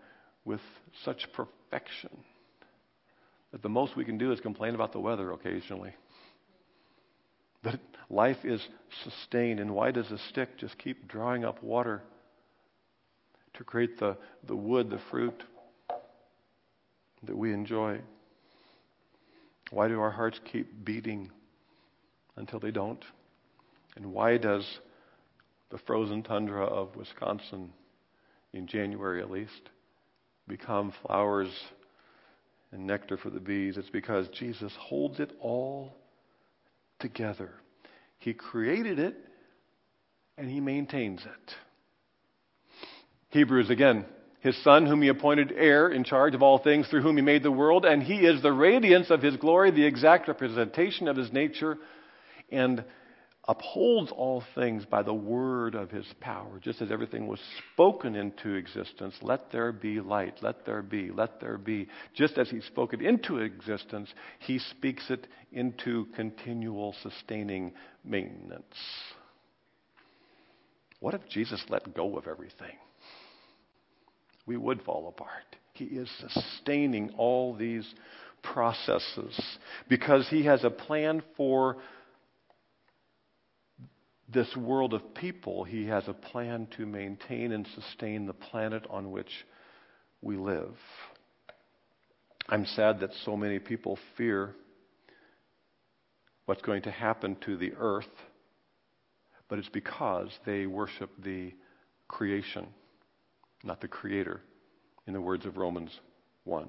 with 0.46 0.62
such 1.04 1.28
perfection 1.34 2.10
that 3.52 3.62
the 3.62 3.70
most 3.70 3.96
we 3.96 4.06
can 4.06 4.18
do 4.18 4.32
is 4.32 4.40
complain 4.40 4.76
about 4.76 4.94
the 4.94 5.00
weather 5.00 5.32
occasionally. 5.32 5.94
But 7.64 7.80
life 8.10 8.44
is 8.44 8.66
sustained. 9.04 9.60
And 9.60 9.76
why 9.76 9.92
does 9.92 10.10
a 10.12 10.18
stick 10.30 10.58
just 10.58 10.78
keep 10.78 11.08
drawing 11.08 11.44
up 11.44 11.62
water 11.62 12.02
to 13.56 13.64
create 13.64 14.00
the, 14.00 14.18
the 14.48 14.56
wood, 14.56 14.90
the 14.90 15.02
fruit 15.10 15.44
that 17.24 17.38
we 17.38 17.54
enjoy? 17.54 18.00
Why 19.70 19.88
do 19.88 20.00
our 20.00 20.12
hearts 20.12 20.40
keep 20.52 20.84
beating 20.84 21.30
until 22.36 22.60
they 22.60 22.72
don't? 22.72 23.04
And 23.96 24.14
why 24.14 24.38
does 24.38 24.66
the 25.72 25.80
frozen 25.80 26.24
tundra 26.24 26.66
of 26.66 26.96
Wisconsin, 26.96 27.72
in 28.54 28.68
January 28.68 29.22
at 29.22 29.32
least, 29.32 29.70
become 30.48 30.94
flowers 31.06 31.50
and 32.72 32.86
nectar 32.86 33.18
for 33.18 33.30
the 33.30 33.40
bees? 33.40 33.78
It's 33.78 33.90
because 33.90 34.28
Jesus 34.30 34.74
holds 34.80 35.20
it 35.20 35.32
all 35.40 35.94
together. 37.00 37.52
He 38.20 38.34
created 38.34 39.00
it 39.00 39.16
and 40.38 40.50
he 40.50 40.60
maintains 40.60 41.22
it. 41.22 41.56
Hebrews 43.30 43.70
again, 43.70 44.06
his 44.42 44.62
Son, 44.64 44.86
whom 44.86 45.02
he 45.02 45.08
appointed 45.08 45.54
heir 45.56 45.90
in 45.90 46.04
charge 46.04 46.36
of 46.36 46.42
all 46.42 46.58
things, 46.58 46.88
through 46.88 47.02
whom 47.02 47.16
he 47.16 47.22
made 47.22 47.44
the 47.44 47.52
world, 47.52 47.86
and 47.86 48.02
he 48.02 48.26
is 48.26 48.42
the 48.42 48.52
radiance 48.52 49.10
of 49.10 49.22
his 49.22 49.38
glory, 49.38 49.72
the 49.72 49.86
exact 49.86 50.28
representation 50.28 51.08
of 51.08 51.16
his 51.16 51.32
nature, 51.32 51.78
and 52.52 52.84
upholds 53.48 54.12
all 54.12 54.44
things 54.54 54.86
by 54.86 55.02
the 55.02 55.14
word 55.14 55.74
of 55.74 55.90
his 55.90 56.06
power, 56.20 56.60
just 56.62 56.82
as 56.82 56.92
everything 56.92 57.28
was 57.28 57.40
spoken 57.74 58.16
into 58.16 58.54
existence. 58.54 59.16
Let 59.22 59.52
there 59.52 59.72
be 59.72 60.00
light, 60.00 60.36
let 60.42 60.66
there 60.66 60.84
be, 60.84 61.12
let 61.12 61.42
there 61.42 61.58
be. 61.58 61.88
Just 62.14 62.38
as 62.38 62.50
he 62.50 62.62
spoke 62.62 62.94
it 62.94 63.02
into 63.02 63.38
existence, 63.38 64.10
he 64.40 64.60
speaks 64.60 65.10
it 65.10 65.28
into 65.52 66.06
continual 66.16 66.96
sustaining 67.02 67.74
maintenance. 68.04 68.76
What 71.00 71.16
if 71.16 71.28
Jesus 71.28 71.64
let 71.70 71.96
go 71.96 72.18
of 72.18 72.28
everything? 72.28 72.78
We 74.46 74.56
would 74.56 74.84
fall 74.84 75.08
apart. 75.08 75.56
He 75.74 75.86
is 75.86 76.10
sustaining 76.20 77.10
all 77.18 77.56
these 77.56 77.92
processes 78.44 79.40
because 79.90 80.28
he 80.30 80.46
has 80.46 80.64
a 80.64 80.70
plan 80.70 81.24
for 81.36 81.78
this 84.34 84.56
world 84.56 84.94
of 84.94 85.14
people, 85.14 85.64
he 85.64 85.88
has 85.88 86.08
a 86.08 86.14
plan 86.14 86.68
to 86.78 86.86
maintain 86.86 87.52
and 87.52 87.68
sustain 87.76 88.26
the 88.26 88.34
planet 88.34 88.86
on 88.90 89.12
which 89.12 89.32
we 90.22 90.38
live. 90.38 90.76
I'm 92.48 92.66
sad 92.66 93.00
that 93.00 93.12
so 93.26 93.36
many 93.36 93.60
people 93.60 93.98
fear 94.18 94.56
what's 96.46 96.62
going 96.62 96.82
to 96.84 96.92
happen 96.92 97.38
to 97.46 97.58
the 97.58 97.74
earth, 97.78 98.06
but 99.48 99.60
it's 99.60 99.70
because 99.70 100.30
they 100.46 100.66
worship 100.66 101.10
the 101.24 101.54
creation, 102.08 102.68
not 103.64 103.82
the 103.82 103.88
creator, 103.88 104.42
in 105.08 105.14
the 105.14 105.22
words 105.22 105.46
of 105.46 105.58
Romans 105.58 105.92
1. 106.44 106.68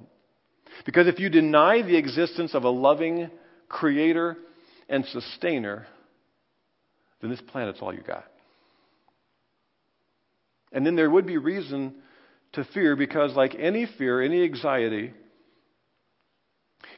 Because 0.84 1.06
if 1.06 1.18
you 1.18 1.28
deny 1.28 1.82
the 1.82 1.96
existence 1.96 2.54
of 2.54 2.64
a 2.64 2.70
loving 2.70 3.30
creator 3.68 4.36
and 4.88 5.04
sustainer, 5.06 5.86
then 7.22 7.30
this 7.30 7.40
planet's 7.40 7.80
all 7.80 7.94
you 7.94 8.02
got. 8.02 8.26
And 10.72 10.84
then 10.84 10.96
there 10.96 11.08
would 11.08 11.26
be 11.26 11.38
reason 11.38 11.94
to 12.52 12.64
fear 12.64 12.96
because, 12.96 13.34
like 13.34 13.54
any 13.54 13.86
fear, 13.86 14.20
any 14.20 14.42
anxiety, 14.42 15.12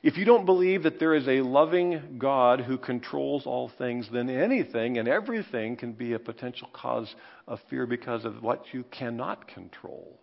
if 0.02 0.16
you 0.16 0.24
don't 0.24 0.46
believe 0.46 0.82
that 0.82 0.98
there 0.98 1.14
is 1.14 1.28
a 1.28 1.42
loving 1.42 2.18
God 2.18 2.60
who 2.60 2.78
controls 2.78 3.46
all 3.46 3.70
things, 3.78 4.08
then 4.12 4.28
anything 4.28 4.98
and 4.98 5.08
everything 5.08 5.76
can 5.76 5.92
be 5.92 6.12
a 6.12 6.18
potential 6.18 6.68
cause 6.72 7.14
of 7.46 7.58
fear 7.70 7.86
because 7.86 8.24
of 8.24 8.42
what 8.42 8.64
you 8.72 8.84
cannot 8.90 9.46
control. 9.48 10.20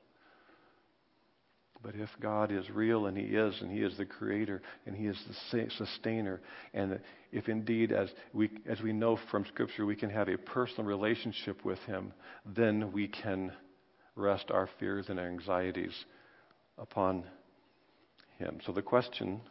But 1.83 1.95
if 1.95 2.09
God 2.21 2.51
is 2.51 2.69
real, 2.69 3.07
and 3.07 3.17
He 3.17 3.23
is, 3.23 3.55
and 3.61 3.71
He 3.71 3.79
is 3.79 3.97
the 3.97 4.05
creator, 4.05 4.61
and 4.85 4.95
He 4.95 5.07
is 5.07 5.17
the 5.51 5.67
sustainer, 5.77 6.41
and 6.73 6.99
if 7.31 7.49
indeed, 7.49 7.91
as 7.91 8.09
we, 8.33 8.51
as 8.67 8.81
we 8.81 8.93
know 8.93 9.17
from 9.31 9.45
Scripture, 9.45 9.85
we 9.85 9.95
can 9.95 10.09
have 10.11 10.29
a 10.29 10.37
personal 10.37 10.85
relationship 10.85 11.65
with 11.65 11.79
Him, 11.79 12.13
then 12.45 12.91
we 12.91 13.07
can 13.07 13.51
rest 14.15 14.51
our 14.51 14.69
fears 14.79 15.07
and 15.09 15.19
anxieties 15.19 16.05
upon 16.77 17.23
Him. 18.37 18.59
So 18.65 18.71
the 18.71 18.81
question 18.83 19.41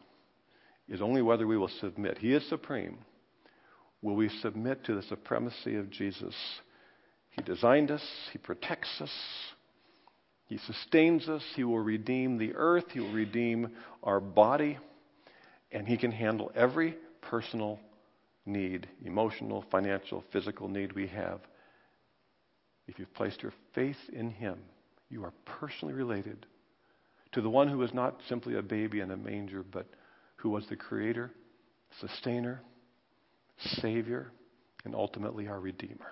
is 0.88 1.00
only 1.00 1.22
whether 1.22 1.46
we 1.46 1.56
will 1.56 1.70
submit. 1.80 2.18
He 2.18 2.32
is 2.32 2.48
supreme. 2.48 2.98
Will 4.02 4.14
we 4.14 4.28
submit 4.40 4.84
to 4.84 4.94
the 4.94 5.02
supremacy 5.02 5.76
of 5.76 5.90
Jesus? 5.90 6.34
He 7.30 7.42
designed 7.42 7.90
us, 7.90 8.04
He 8.32 8.38
protects 8.38 9.00
us. 9.00 9.10
He 10.50 10.58
sustains 10.58 11.28
us. 11.28 11.44
He 11.54 11.62
will 11.62 11.78
redeem 11.78 12.36
the 12.36 12.54
earth. 12.56 12.86
He 12.92 12.98
will 12.98 13.12
redeem 13.12 13.70
our 14.02 14.18
body. 14.18 14.78
And 15.70 15.86
He 15.86 15.96
can 15.96 16.10
handle 16.10 16.50
every 16.56 16.96
personal 17.22 17.78
need 18.44 18.88
emotional, 19.04 19.64
financial, 19.70 20.24
physical 20.32 20.66
need 20.66 20.92
we 20.92 21.06
have. 21.06 21.38
If 22.88 22.98
you've 22.98 23.14
placed 23.14 23.42
your 23.44 23.52
faith 23.76 23.96
in 24.12 24.30
Him, 24.30 24.58
you 25.08 25.22
are 25.22 25.32
personally 25.44 25.94
related 25.94 26.44
to 27.30 27.40
the 27.40 27.48
one 27.48 27.68
who 27.68 27.80
is 27.84 27.94
not 27.94 28.18
simply 28.28 28.56
a 28.56 28.62
baby 28.62 28.98
in 28.98 29.12
a 29.12 29.16
manger, 29.16 29.62
but 29.62 29.86
who 30.34 30.50
was 30.50 30.66
the 30.68 30.74
Creator, 30.74 31.30
Sustainer, 32.00 32.60
Savior, 33.80 34.32
and 34.84 34.96
ultimately 34.96 35.46
our 35.46 35.60
Redeemer. 35.60 36.10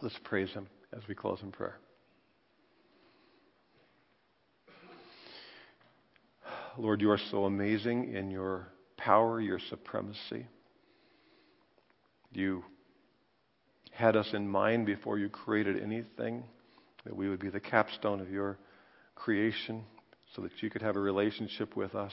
Let's 0.00 0.18
praise 0.24 0.52
Him 0.52 0.68
as 0.96 1.02
we 1.06 1.14
close 1.14 1.42
in 1.42 1.52
prayer. 1.52 1.76
Lord, 6.76 7.00
you 7.00 7.10
are 7.12 7.20
so 7.30 7.44
amazing 7.44 8.14
in 8.14 8.30
your 8.30 8.66
power, 8.96 9.40
your 9.40 9.60
supremacy. 9.70 10.46
You 12.32 12.64
had 13.92 14.16
us 14.16 14.28
in 14.32 14.48
mind 14.48 14.86
before 14.86 15.16
you 15.18 15.28
created 15.28 15.80
anything, 15.80 16.42
that 17.04 17.14
we 17.14 17.28
would 17.28 17.38
be 17.38 17.48
the 17.50 17.60
capstone 17.60 18.20
of 18.20 18.28
your 18.28 18.58
creation 19.14 19.84
so 20.34 20.42
that 20.42 20.50
you 20.60 20.68
could 20.68 20.82
have 20.82 20.96
a 20.96 21.00
relationship 21.00 21.76
with 21.76 21.94
us. 21.94 22.12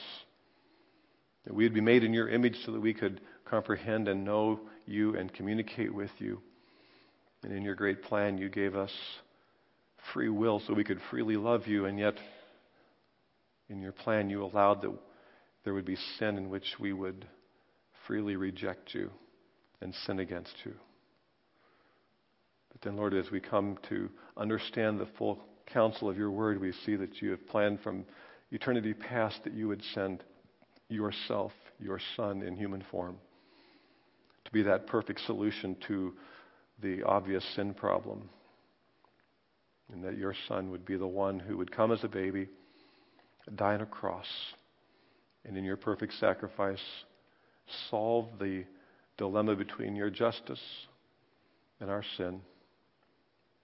That 1.46 1.56
we 1.56 1.64
would 1.64 1.74
be 1.74 1.82
made 1.82 2.04
in 2.04 2.14
your 2.14 2.30
image 2.30 2.58
so 2.64 2.72
that 2.72 2.82
we 2.82 2.94
could 2.94 3.20
comprehend 3.46 4.08
and 4.08 4.24
know 4.24 4.60
you 4.86 5.16
and 5.18 5.34
communicate 5.34 5.92
with 5.92 6.12
you. 6.20 6.40
And 7.44 7.52
in 7.52 7.64
your 7.64 7.74
great 7.74 8.04
plan, 8.04 8.38
you 8.38 8.48
gave 8.48 8.76
us 8.76 8.92
free 10.14 10.30
will 10.30 10.62
so 10.68 10.76
we 10.76 10.84
could 10.84 11.00
freely 11.10 11.36
love 11.36 11.66
you 11.66 11.86
and 11.86 11.98
yet 11.98 12.14
in 13.72 13.82
your 13.82 13.94
plan, 13.94 14.30
you 14.30 14.44
allowed 14.44 14.82
that 14.82 14.94
there 15.64 15.74
would 15.74 15.86
be 15.86 15.98
sin 16.20 16.38
in 16.38 16.50
which 16.50 16.76
we 16.80 16.92
would 16.92 17.26
freely 18.06 18.36
reject 18.36 18.94
you 18.94 19.10
and 19.80 19.96
sin 20.06 20.20
against 20.20 20.54
you. 20.66 20.74
But 22.72 22.82
then, 22.82 22.98
Lord, 22.98 23.14
as 23.14 23.32
we 23.32 23.40
come 23.40 23.78
to 23.90 24.10
understand 24.36 25.00
the 25.00 25.08
full 25.18 25.40
counsel 25.72 26.10
of 26.10 26.18
your 26.18 26.32
word, 26.32 26.60
we 26.60 26.74
see 26.86 26.96
that 26.98 27.22
you 27.22 27.32
have 27.32 27.48
planned 27.48 27.80
from 27.82 28.06
eternity 28.52 28.94
past 28.94 29.44
that 29.46 29.54
you 29.54 29.68
would 29.70 29.82
send 29.94 30.24
yourself, 30.90 31.54
your 31.80 32.00
Son, 32.18 32.42
in 32.42 32.56
human 32.58 32.84
form 32.92 33.18
to 34.44 34.52
be 34.52 34.64
that 34.64 34.88
perfect 34.88 35.22
solution 35.26 35.78
to 35.88 36.14
the 36.82 37.04
obvious 37.04 37.46
sin 37.56 37.74
problem. 37.74 38.28
And 39.94 40.04
that 40.04 40.18
your 40.18 40.36
Son 40.48 40.72
would 40.72 40.86
be 40.86 40.98
the 40.98 41.08
one 41.08 41.40
who 41.40 41.58
would 41.58 41.72
come 41.72 41.92
as 41.92 42.04
a 42.04 42.08
baby 42.08 42.48
die 43.56 43.74
on 43.74 43.82
a 43.82 43.86
cross, 43.86 44.28
and 45.46 45.58
in 45.58 45.64
your 45.64 45.78
perfect 45.78 46.14
sacrifice, 46.20 46.82
solve 47.90 48.28
the 48.40 48.64
dilemma 49.18 49.56
between 49.56 49.96
your 49.96 50.10
justice 50.10 50.62
and 51.80 51.90
our 51.90 52.04
sin, 52.18 52.42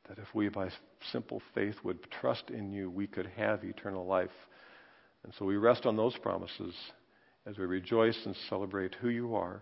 that 0.08 0.18
if 0.18 0.34
we, 0.34 0.50
by 0.50 0.70
simple 1.12 1.42
faith, 1.54 1.76
would 1.84 2.00
trust 2.12 2.50
in 2.50 2.72
you, 2.72 2.90
we 2.90 3.08
could 3.08 3.30
have 3.36 3.64
eternal 3.64 4.06
life. 4.06 4.30
And 5.24 5.34
so 5.38 5.46
we 5.46 5.58
rest 5.58 5.86
on 5.86 5.98
those 5.98 6.18
promises 6.18 6.74
as 7.46 7.58
we 7.58 7.66
rejoice 7.66 8.18
and 8.26 8.36
celebrate 8.50 8.96
who 8.96 9.10
you 9.10 9.36
are 9.36 9.62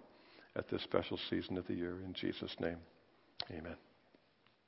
at 0.55 0.69
this 0.69 0.83
special 0.83 1.19
season 1.29 1.57
of 1.57 1.67
the 1.67 1.73
year. 1.73 1.97
In 2.05 2.13
Jesus' 2.13 2.55
name, 2.59 2.77
amen. 3.51 3.84